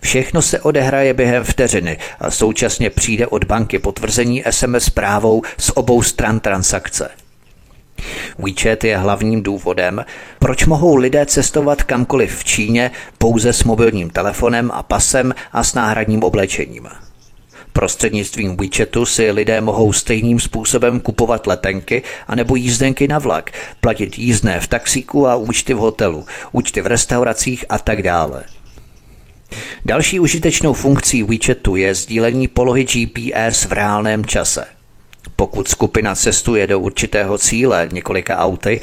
[0.00, 6.02] Všechno se odehraje během vteřiny a současně přijde od banky potvrzení SMS zprávou z obou
[6.02, 7.10] stran transakce.
[8.38, 10.04] WeChat je hlavním důvodem,
[10.38, 15.74] proč mohou lidé cestovat kamkoliv v Číně pouze s mobilním telefonem a pasem a s
[15.74, 16.88] náhradním oblečením.
[17.72, 24.60] Prostřednictvím WeChatu si lidé mohou stejným způsobem kupovat letenky anebo jízdenky na vlak, platit jízdné
[24.60, 28.44] v taxíku a účty v hotelu, účty v restauracích a tak dále.
[29.84, 34.64] Další užitečnou funkcí WeChatu je sdílení polohy GPS v reálném čase.
[35.36, 38.80] Pokud skupina cestuje do určitého cíle několika auty,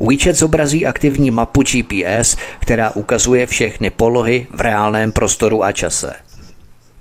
[0.00, 6.14] WeChat zobrazí aktivní mapu GPS, která ukazuje všechny polohy v reálném prostoru a čase.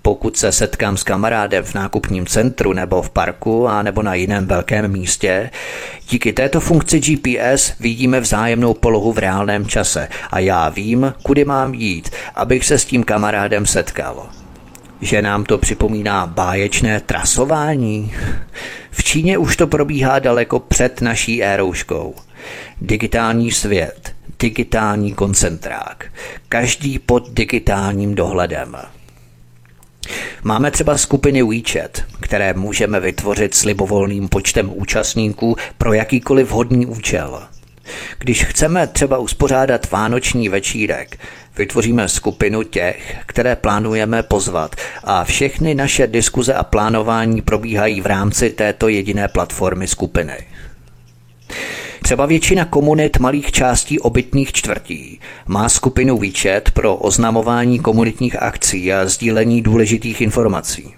[0.02, 4.46] Pokud se setkám s kamarádem v nákupním centru nebo v parku a nebo na jiném
[4.46, 5.50] velkém místě,
[6.10, 11.74] díky této funkci GPS vidíme vzájemnou polohu v reálném čase a já vím, kudy mám
[11.74, 14.30] jít, abych se s tím kamarádem setkal.
[15.02, 18.14] Že nám to připomíná báječné trasování.
[18.92, 22.16] V Číně už to probíhá daleko před naší érouškou.
[22.82, 26.06] Digitální svět, digitální koncentrák,
[26.50, 28.78] každý pod digitálním dohledem.
[30.44, 37.42] Máme třeba skupiny WeChat, které můžeme vytvořit s libovolným počtem účastníků pro jakýkoliv vhodný účel.
[38.20, 41.18] Když chceme třeba uspořádat vánoční večírek,
[41.58, 48.50] vytvoříme skupinu těch, které plánujeme pozvat a všechny naše diskuze a plánování probíhají v rámci
[48.50, 50.38] této jediné platformy skupiny.
[52.04, 59.06] Třeba většina komunit malých částí obytných čtvrtí má skupinu WeChat pro oznamování komunitních akcí a
[59.06, 60.94] sdílení důležitých informací.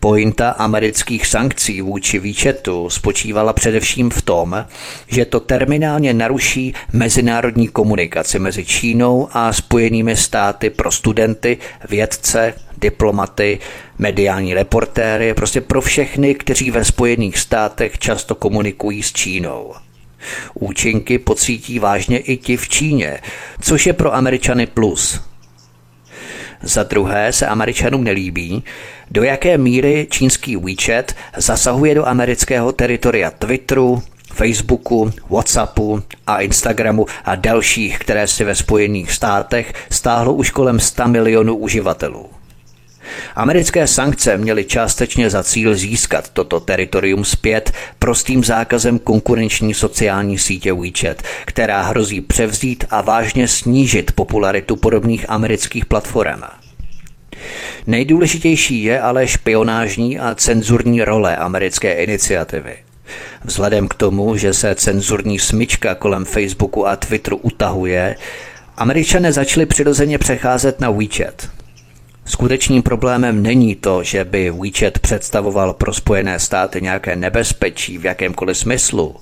[0.00, 4.64] Pointa amerických sankcí vůči výčetu spočívala především v tom,
[5.08, 13.58] že to terminálně naruší mezinárodní komunikaci mezi Čínou a spojenými státy pro studenty, vědce, diplomaty,
[13.98, 19.74] mediální reportéry, prostě pro všechny, kteří ve Spojených státech často komunikují s Čínou.
[20.54, 23.18] Účinky pocítí vážně i ti v Číně,
[23.60, 25.20] což je pro Američany plus.
[26.62, 28.64] Za druhé se Američanům nelíbí,
[29.10, 34.02] do jaké míry čínský WeChat zasahuje do amerického teritoria Twitteru,
[34.32, 41.08] Facebooku, Whatsappu a Instagramu a dalších, které si ve Spojených státech stáhlo už kolem 100
[41.08, 42.37] milionů uživatelů.
[43.36, 50.72] Americké sankce měly částečně za cíl získat toto teritorium zpět prostým zákazem konkurenční sociální sítě
[50.72, 56.42] WeChat, která hrozí převzít a vážně snížit popularitu podobných amerických platform.
[57.86, 62.76] Nejdůležitější je ale špionážní a cenzurní role americké iniciativy.
[63.44, 68.16] Vzhledem k tomu, že se cenzurní smyčka kolem Facebooku a Twitteru utahuje,
[68.76, 71.48] američané začali přirozeně přecházet na WeChat–
[72.28, 78.58] Skutečným problémem není to, že by WeChat představoval pro Spojené státy nějaké nebezpečí v jakémkoliv
[78.58, 79.16] smyslu.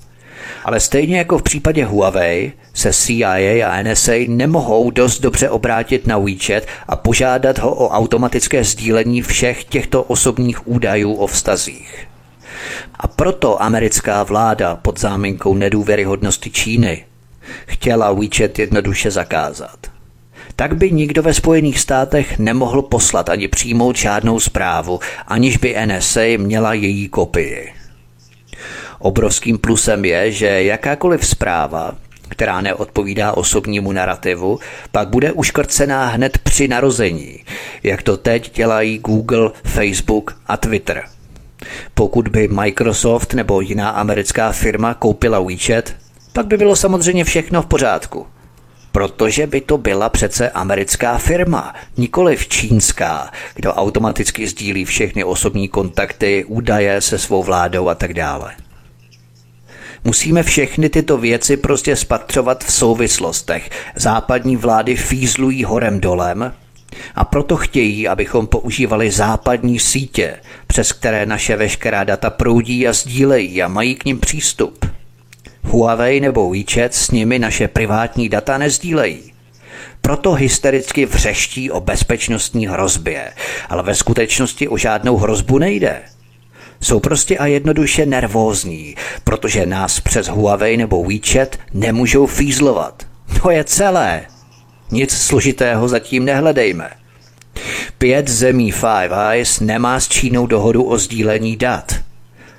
[0.65, 6.17] Ale stejně jako v případě Huawei se CIA a NSA nemohou dost dobře obrátit na
[6.17, 12.07] WeChat a požádat ho o automatické sdílení všech těchto osobních údajů o vztazích.
[12.95, 17.05] A proto americká vláda pod záminkou nedůvěryhodnosti Číny
[17.67, 19.96] chtěla WeChat jednoduše zakázat
[20.59, 26.21] tak by nikdo ve Spojených státech nemohl poslat ani přijmout žádnou zprávu, aniž by NSA
[26.37, 27.73] měla její kopii.
[28.99, 31.91] Obrovským plusem je, že jakákoliv zpráva,
[32.29, 34.59] která neodpovídá osobnímu narrativu,
[34.91, 37.39] pak bude uškrcená hned při narození,
[37.83, 41.03] jak to teď dělají Google, Facebook a Twitter.
[41.93, 45.93] Pokud by Microsoft nebo jiná americká firma koupila WeChat,
[46.33, 48.27] pak by bylo samozřejmě všechno v pořádku
[48.97, 56.45] protože by to byla přece americká firma, nikoliv čínská, kdo automaticky sdílí všechny osobní kontakty,
[56.47, 58.55] údaje se svou vládou a tak dále.
[60.03, 63.69] Musíme všechny tyto věci prostě spatřovat v souvislostech.
[63.95, 66.53] Západní vlády fízlují horem dolem
[67.15, 70.35] a proto chtějí, abychom používali západní sítě,
[70.67, 74.96] přes které naše veškerá data proudí a sdílejí a mají k ním přístup.
[75.63, 79.33] Huawei nebo WeChat s nimi naše privátní data nezdílejí.
[80.01, 83.31] Proto hystericky vřeští o bezpečnostní hrozbě,
[83.69, 86.01] ale ve skutečnosti o žádnou hrozbu nejde.
[86.81, 93.03] Jsou prostě a jednoduše nervózní, protože nás přes Huawei nebo WeChat nemůžou fízlovat.
[93.41, 94.21] To je celé.
[94.91, 96.89] Nic složitého zatím nehledejme.
[97.97, 101.95] Pět zemí Five Eyes nemá s Čínou dohodu o sdílení dat,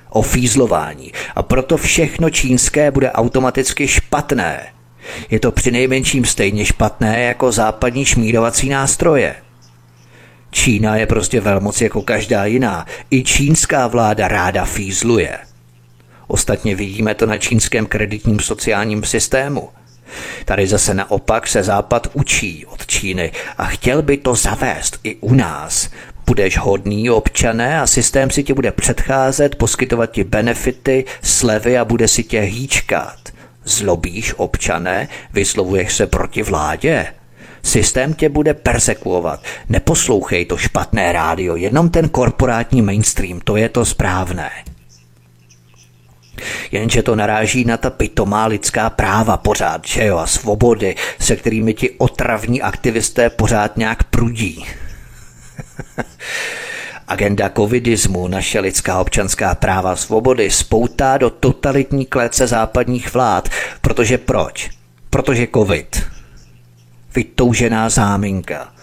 [0.09, 4.67] o fízlování a proto všechno čínské bude automaticky špatné.
[5.29, 9.35] Je to přinejmenším stejně špatné jako západní šmírovací nástroje.
[10.51, 12.85] Čína je prostě velmoc jako každá jiná.
[13.11, 15.37] I čínská vláda ráda fízluje.
[16.27, 19.69] Ostatně vidíme to na čínském kreditním sociálním systému.
[20.45, 25.33] Tady zase naopak se Západ učí od Číny a chtěl by to zavést i u
[25.33, 25.89] nás.
[26.29, 32.07] Budeš hodný občané a systém si tě bude předcházet, poskytovat ti benefity, slevy a bude
[32.07, 33.17] si tě hýčkat.
[33.63, 37.07] Zlobíš občané, vyslovuješ se proti vládě.
[37.63, 39.43] Systém tě bude persekuovat.
[39.69, 44.49] Neposlouchej to špatné rádio, jenom ten korporátní mainstream, to je to správné.
[46.71, 51.73] Jenže to naráží na ta pitomá lidská práva pořád, že jo, a svobody, se kterými
[51.73, 54.65] ti otravní aktivisté pořád nějak prudí.
[57.09, 63.49] Agenda covidismu, naše lidská občanská práva svobody spoutá do totalitní klece západních vlád.
[63.81, 64.69] Protože proč?
[65.09, 66.03] Protože covid.
[67.15, 68.73] Vytoužená záminka.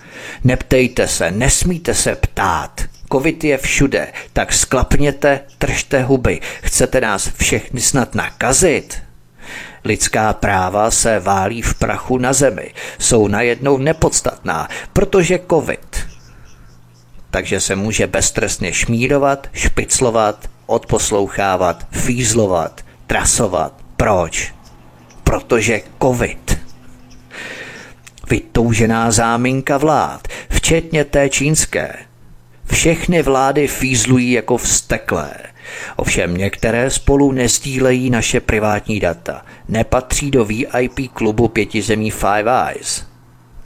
[0.45, 2.81] Neptejte se, nesmíte se ptát.
[3.13, 6.41] Covid je všude, tak sklapněte, tržte huby.
[6.63, 9.03] Chcete nás všechny snad nakazit?
[9.85, 16.16] Lidská práva se válí v prachu na zemi, jsou najednou nepodstatná, protože covid.
[17.37, 23.73] Takže se může beztrestně šmírovat, špiclovat, odposlouchávat, fízlovat, trasovat.
[23.97, 24.55] Proč?
[25.25, 26.59] Protože covid.
[28.31, 31.95] Vytoužená záminka vlád, včetně té čínské,
[32.73, 35.33] všechny vlády fízlují jako vsteklé.
[35.97, 39.45] Ovšem některé spolu nestílejí naše privátní data.
[39.69, 43.16] Nepatří do VIP klubu pěti zemí Five Eyes.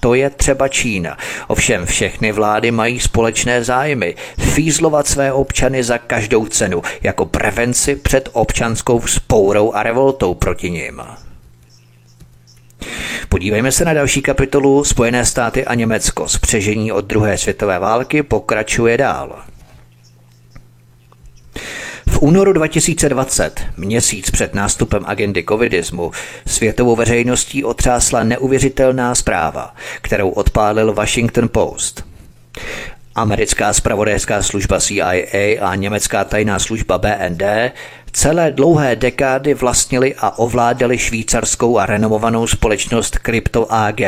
[0.01, 1.19] To je třeba Čína.
[1.49, 4.15] Ovšem všechny vlády mají společné zájmy.
[4.39, 11.03] Fízlovat své občany za každou cenu, jako prevenci před občanskou vzpourou a revoltou proti nim.
[13.29, 16.29] Podívejme se na další kapitolu Spojené státy a Německo.
[16.29, 19.43] Spřežení od druhé světové války pokračuje dál.
[22.11, 26.13] V únoru 2020, měsíc před nástupem agendy covidismu,
[26.47, 32.05] světovou veřejností otřásla neuvěřitelná zpráva, kterou odpálil Washington Post.
[33.15, 37.43] Americká spravodajská služba CIA a německá tajná služba BND
[38.13, 44.01] celé dlouhé dekády vlastnili a ovládali švýcarskou a renomovanou společnost Crypto AG,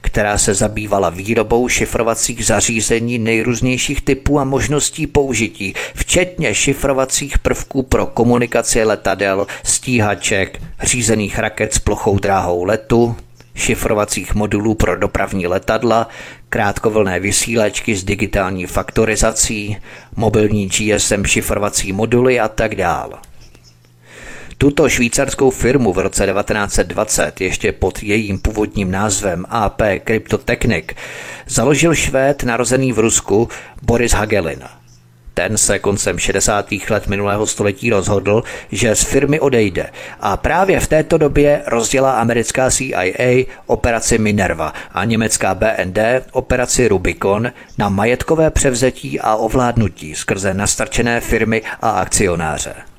[0.00, 8.06] která se zabývala výrobou šifrovacích zařízení nejrůznějších typů a možností použití, včetně šifrovacích prvků pro
[8.06, 13.16] komunikaci letadel, stíhaček, řízených raket s plochou dráhou letu,
[13.54, 16.08] šifrovacích modulů pro dopravní letadla,
[16.48, 19.76] krátkovlné vysílačky s digitální faktorizací,
[20.16, 23.25] mobilní GSM šifrovací moduly a tak dále.
[24.58, 30.84] Tuto švýcarskou firmu v roce 1920 ještě pod jejím původním názvem AP Cryptotechnic
[31.46, 33.48] založil Švéd narozený v Rusku
[33.82, 34.62] Boris Hagelin.
[35.34, 36.66] Ten se koncem 60.
[36.90, 38.42] let minulého století rozhodl,
[38.72, 39.90] že z firmy odejde
[40.20, 45.98] a právě v této době rozdělá americká CIA operaci Minerva a německá BND
[46.32, 52.95] operaci Rubicon na majetkové převzetí a ovládnutí skrze nastarčené firmy a akcionáře.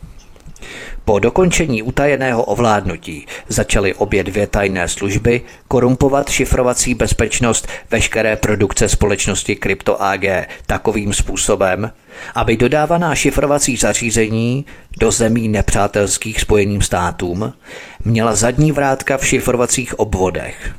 [1.08, 9.58] Po dokončení utajeného ovládnutí začaly obě dvě tajné služby korumpovat šifrovací bezpečnost veškeré produkce společnosti
[9.64, 10.24] Crypto AG
[10.66, 11.92] takovým způsobem,
[12.36, 14.66] aby dodávaná šifrovací zařízení
[15.00, 17.54] do zemí nepřátelských spojeným státům
[18.06, 20.74] měla zadní vrátka v šifrovacích obvodech.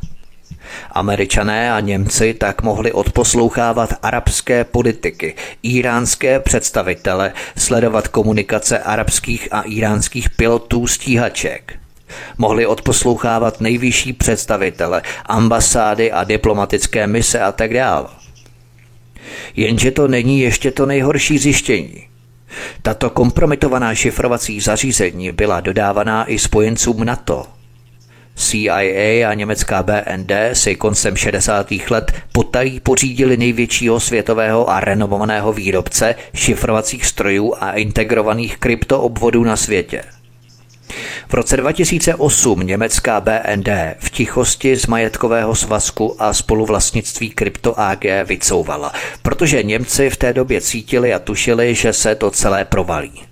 [0.93, 10.31] Američané a Němci tak mohli odposlouchávat arabské politiky, iránské představitele, sledovat komunikace arabských a iránských
[10.31, 11.79] pilotů stíhaček.
[12.39, 18.09] Mohli odposlouchávat nejvyšší představitele, ambasády a diplomatické mise a tak dále.
[19.57, 22.09] Jenže to není ještě to nejhorší zjištění.
[22.83, 27.47] Tato kompromitovaná šifrovací zařízení byla dodávaná i spojencům NATO–
[28.39, 31.67] CIA a německá BND si koncem 60.
[31.91, 40.03] let potají pořídili největšího světového a renomovaného výrobce šifrovacích strojů a integrovaných kryptoobvodů na světě.
[41.29, 48.93] V roce 2008 německá BND v tichosti z majetkového svazku a spoluvlastnictví Krypto AG vycouvala,
[49.23, 53.28] protože Němci v té době cítili a tušili, že se to celé provalí.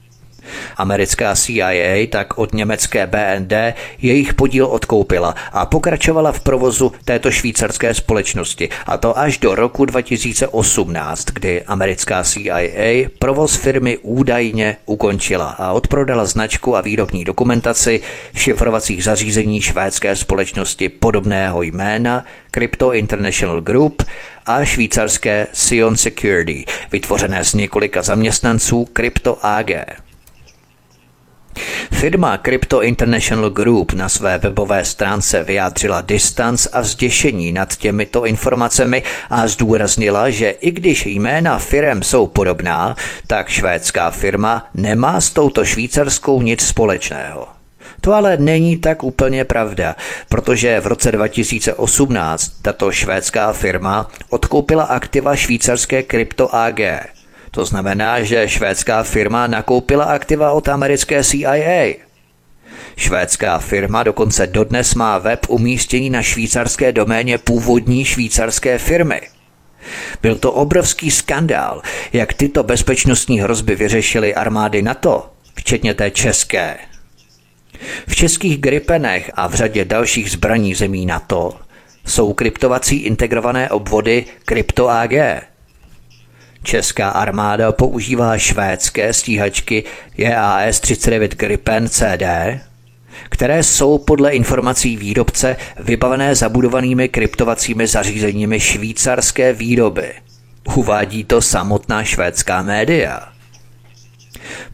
[0.77, 3.53] Americká CIA tak od německé BND
[3.99, 9.85] jejich podíl odkoupila a pokračovala v provozu této švýcarské společnosti, a to až do roku
[9.85, 18.01] 2018, kdy americká CIA provoz firmy údajně ukončila a odprodala značku a výrobní dokumentaci
[18.35, 24.03] šifrovacích zařízení švédské společnosti podobného jména Crypto International Group
[24.47, 29.71] a švýcarské Sion Security, vytvořené z několika zaměstnanců Crypto AG.
[31.93, 39.03] Firma Crypto International Group na své webové stránce vyjádřila distanc a zděšení nad těmito informacemi
[39.31, 42.97] a zdůraznila, že i když jména firem jsou podobná,
[43.27, 47.49] tak švédská firma nemá s touto švýcarskou nic společného.
[48.01, 49.97] To ale není tak úplně pravda,
[50.29, 56.81] protože v roce 2018 tato švédská firma odkoupila aktiva švýcarské Crypto AG–
[57.57, 62.05] to znamená, že švédská firma nakoupila aktiva od americké CIA.
[62.97, 69.21] Švédská firma dokonce dodnes má web umístěný na švýcarské doméně původní švýcarské firmy.
[70.23, 76.77] Byl to obrovský skandál, jak tyto bezpečnostní hrozby vyřešily armády NATO, včetně té české.
[78.07, 81.53] V českých Gripenech a v řadě dalších zbraní zemí NATO
[82.07, 85.13] jsou kryptovací integrované obvody Crypto AG–
[86.67, 89.85] Česká armáda používá švédské stíhačky
[90.19, 92.23] JAS-39 Gripen CD,
[93.29, 100.13] které jsou podle informací výrobce vybavené zabudovanými kryptovacími zařízeními švýcarské výroby.
[100.75, 103.29] Uvádí to samotná švédská média.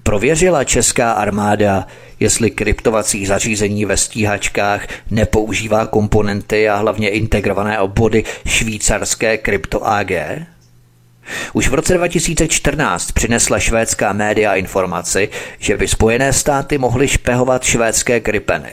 [0.02, 1.86] Prověřila česká armáda,
[2.20, 10.12] jestli kryptovací zařízení ve stíhačkách nepoužívá komponenty a hlavně integrované obvody švýcarské krypto AG?
[11.53, 15.28] Už v roce 2014 přinesla švédská média informaci,
[15.59, 18.73] že by Spojené státy mohly špehovat švédské gripeny.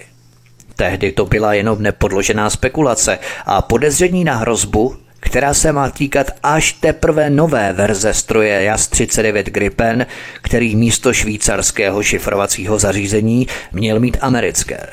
[0.76, 6.74] Tehdy to byla jenom nepodložená spekulace a podezření na hrozbu, která se má týkat až
[6.74, 10.06] teprve nové verze stroje JAS 39 Gripen,
[10.42, 14.88] který místo švýcarského šifrovacího zařízení měl mít americké.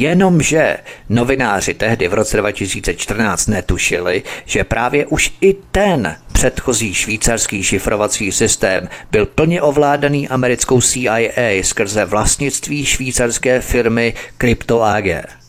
[0.00, 0.76] Jenomže
[1.08, 8.88] novináři tehdy v roce 2014 netušili, že právě už i ten předchozí švýcarský šifrovací systém
[9.10, 15.39] byl plně ovládaný americkou CIA skrze vlastnictví švýcarské firmy Crypto AG.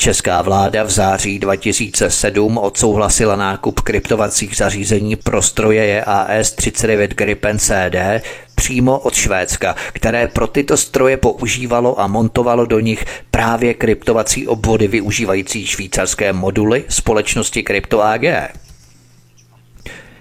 [0.00, 8.24] Česká vláda v září 2007 odsouhlasila nákup kryptovacích zařízení pro stroje EAS 39 Gripen CD
[8.54, 14.88] přímo od Švédska, které pro tyto stroje používalo a montovalo do nich právě kryptovací obvody
[14.88, 18.24] využívající švýcarské moduly společnosti Crypto AG.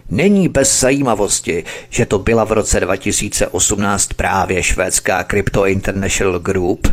[0.10, 6.88] Není bez zajímavosti, že to byla v roce 2018 právě švédská Crypto International Group,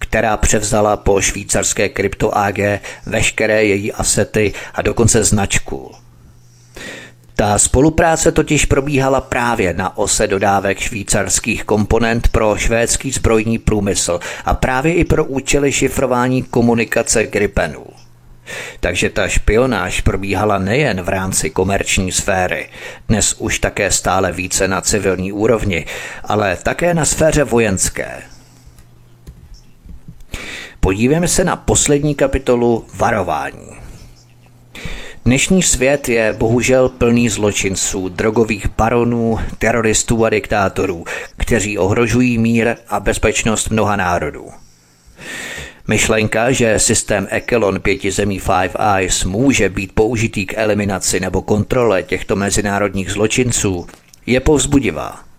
[0.00, 2.58] která převzala po švýcarské Crypto AG
[3.06, 5.92] veškeré její asety a dokonce značku.
[7.36, 14.54] Ta spolupráce totiž probíhala právě na ose dodávek švýcarských komponent pro švédský zbrojní průmysl a
[14.54, 17.86] právě i pro účely šifrování komunikace Gripenů.
[18.80, 22.68] Takže ta špionáž probíhala nejen v rámci komerční sféry,
[23.08, 25.86] dnes už také stále více na civilní úrovni,
[26.24, 28.29] ale také na sféře vojenské.
[30.80, 33.68] Podívejme se na poslední kapitolu varování.
[35.24, 41.04] Dnešní svět je bohužel plný zločinců, drogových baronů, teroristů a diktátorů,
[41.36, 44.50] kteří ohrožují mír a bezpečnost mnoha národů.
[45.88, 52.02] Myšlenka, že systém Echelon pěti zemí Five Eyes může být použitý k eliminaci nebo kontrole
[52.02, 53.86] těchto mezinárodních zločinců,
[54.26, 55.29] je povzbudivá.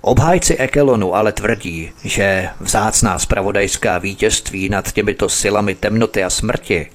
[0.00, 6.90] Obhájci Ekelonu ale tvrdí, že vzácná spravodajská vítězství nad těmito silami temnoty a smrti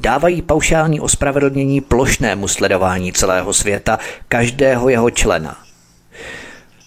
[0.00, 3.98] dávají paušální ospravedlnění plošnému sledování celého světa,
[4.28, 5.56] každého jeho člena.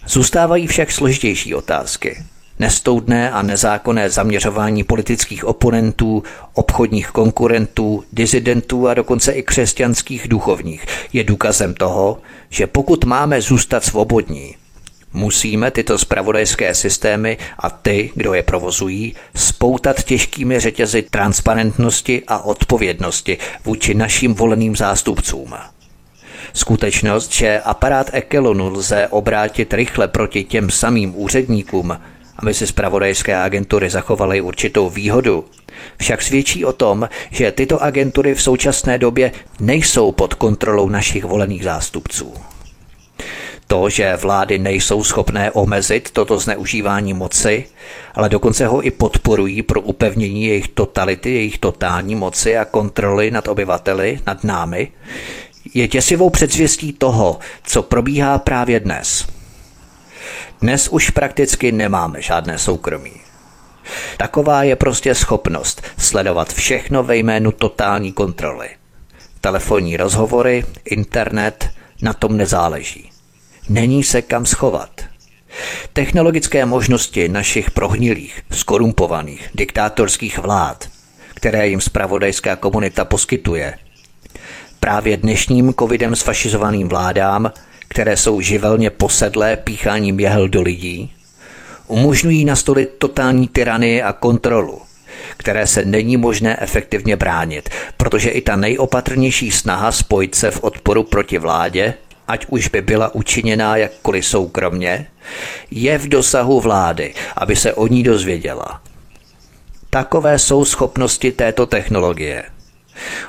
[0.07, 2.23] Zůstávají však složitější otázky.
[2.59, 6.23] Nestoudné a nezákonné zaměřování politických oponentů,
[6.53, 12.17] obchodních konkurentů, dizidentů a dokonce i křesťanských duchovních je důkazem toho,
[12.49, 14.55] že pokud máme zůstat svobodní,
[15.13, 23.37] Musíme tyto spravodajské systémy a ty, kdo je provozují, spoutat těžkými řetězy transparentnosti a odpovědnosti
[23.65, 25.53] vůči našim voleným zástupcům.
[26.53, 31.97] Skutečnost, že aparát Ekelonu lze obrátit rychle proti těm samým úředníkům
[32.39, 35.45] aby si zpravodajské agentury zachovaly určitou výhodu,
[35.97, 41.63] však svědčí o tom, že tyto agentury v současné době nejsou pod kontrolou našich volených
[41.63, 42.33] zástupců.
[43.67, 47.65] To, že vlády nejsou schopné omezit toto zneužívání moci,
[48.13, 53.47] ale dokonce ho i podporují pro upevnění jejich totality, jejich totální moci a kontroly nad
[53.47, 54.91] obyvateli, nad námi,
[55.73, 59.27] je děsivou předzvěstí toho, co probíhá právě dnes.
[60.61, 63.13] Dnes už prakticky nemáme žádné soukromí.
[64.17, 68.69] Taková je prostě schopnost sledovat všechno ve jménu totální kontroly.
[69.41, 71.69] Telefonní rozhovory, internet,
[72.01, 73.16] na tom nezáleží.
[73.69, 74.89] Není se kam schovat.
[75.93, 80.89] Technologické možnosti našich prohnilých, skorumpovaných, diktátorských vlád,
[81.35, 83.77] které jim spravodajská komunita poskytuje,
[84.79, 87.51] právě dnešním covidem sfašizovaným vládám,
[87.87, 91.13] které jsou živelně posedlé pícháním jehel do lidí,
[91.87, 94.81] umožňují nastolit totální tyranii a kontrolu,
[95.37, 101.03] které se není možné efektivně bránit, protože i ta nejopatrnější snaha spojit se v odporu
[101.03, 101.93] proti vládě,
[102.27, 105.07] ať už by byla učiněná jakkoliv soukromně,
[105.71, 108.81] je v dosahu vlády, aby se o ní dozvěděla.
[109.89, 112.43] Takové jsou schopnosti této technologie.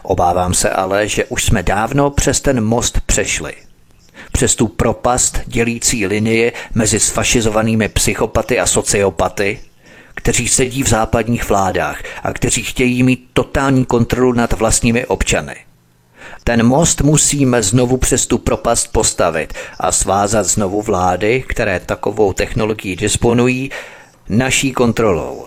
[0.02, 3.54] Obávám se ale, že už jsme dávno přes ten most přešli–
[4.32, 9.60] přes tu propast dělící linii mezi sfašizovanými psychopaty a sociopaty,
[10.14, 15.56] kteří sedí v západních vládách a kteří chtějí mít totální kontrolu nad vlastními občany.
[16.48, 22.96] Ten most musíme znovu přes tu propast postavit a svázat znovu vlády, které takovou technologií
[22.96, 23.70] disponují,
[24.28, 25.46] naší kontrolou.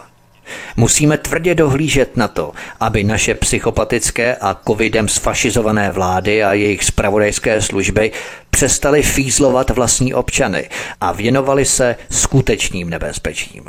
[0.78, 7.62] Musíme tvrdě dohlížet na to, aby naše psychopatické a covidem sfašizované vlády a jejich spravodajské
[7.62, 8.12] služby
[8.50, 10.70] přestali fízlovat vlastní občany
[11.02, 13.64] a věnovali se skutečným nebezpečím.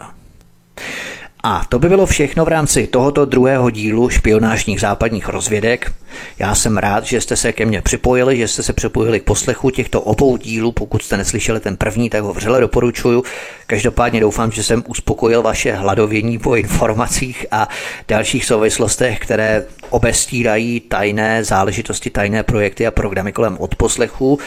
[1.44, 5.92] A to by bylo všechno v rámci tohoto druhého dílu špionážních západních rozvědek.
[6.38, 9.70] Já jsem rád, že jste se ke mně připojili, že jste se připojili k poslechu
[9.70, 10.72] těchto obou dílů.
[10.72, 13.24] Pokud jste neslyšeli ten první, tak ho vřele doporučuju.
[13.66, 17.68] Každopádně doufám, že jsem uspokojil vaše hladovění po informacích a
[18.08, 24.38] dalších souvislostech, které obestírají tajné záležitosti, tajné projekty a programy kolem odposlechu.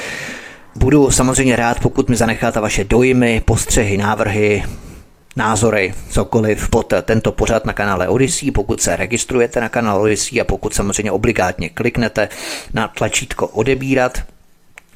[0.76, 4.64] Budu samozřejmě rád, pokud mi zanecháte vaše dojmy, postřehy, návrhy,
[5.36, 10.44] názory, cokoliv pod tento pořad na kanále Odyssey, pokud se registrujete na kanál Odyssey a
[10.44, 12.30] pokud samozřejmě obligátně kliknete
[12.74, 14.24] na tlačítko odebírat,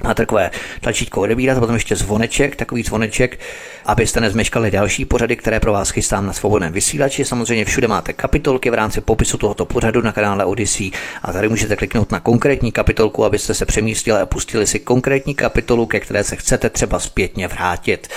[0.04, 0.52] na takové
[0.82, 3.40] tlačítko odebírat potom ještě zvoneček, takový zvoneček,
[3.86, 7.26] abyste nezmeškali další pořady, které pro vás chystám na svobodném vysílači.
[7.26, 10.92] Samozřejmě všude máte kapitolky v rámci popisu tohoto pořadu na kanále Odyssey
[11.24, 15.86] a tady můžete kliknout na konkrétní kapitolku, abyste se přemístili a pustili si konkrétní kapitolu,
[15.86, 18.08] ke které se chcete třeba zpětně vrátit.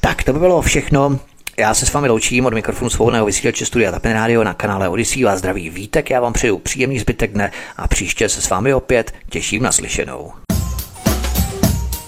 [0.00, 1.20] Tak to by bylo všechno.
[1.56, 5.24] Já se s vámi loučím od mikrofonu svobodného vysílače Studia Tapin Radio na kanále Odyssey
[5.24, 9.14] vás zdraví Vítek, já vám přeju příjemný zbytek dne a příště se s vámi opět
[9.30, 10.32] těším na slyšenou.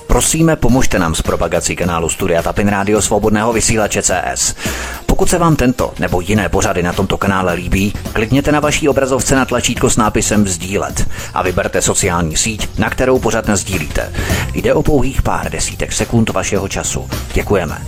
[0.07, 4.55] Prosíme, pomožte nám s propagací kanálu Studia Tapin Radio Svobodného vysílače CS.
[5.07, 9.37] Pokud se vám tento nebo jiné pořady na tomto kanále líbí, klikněte na vaší obrazovce
[9.37, 14.13] na tlačítko s nápisem Sdílet a vyberte sociální síť, na kterou pořád sdílíte.
[14.55, 17.09] Jde o pouhých pár desítek sekund vašeho času.
[17.35, 17.79] Děkujeme.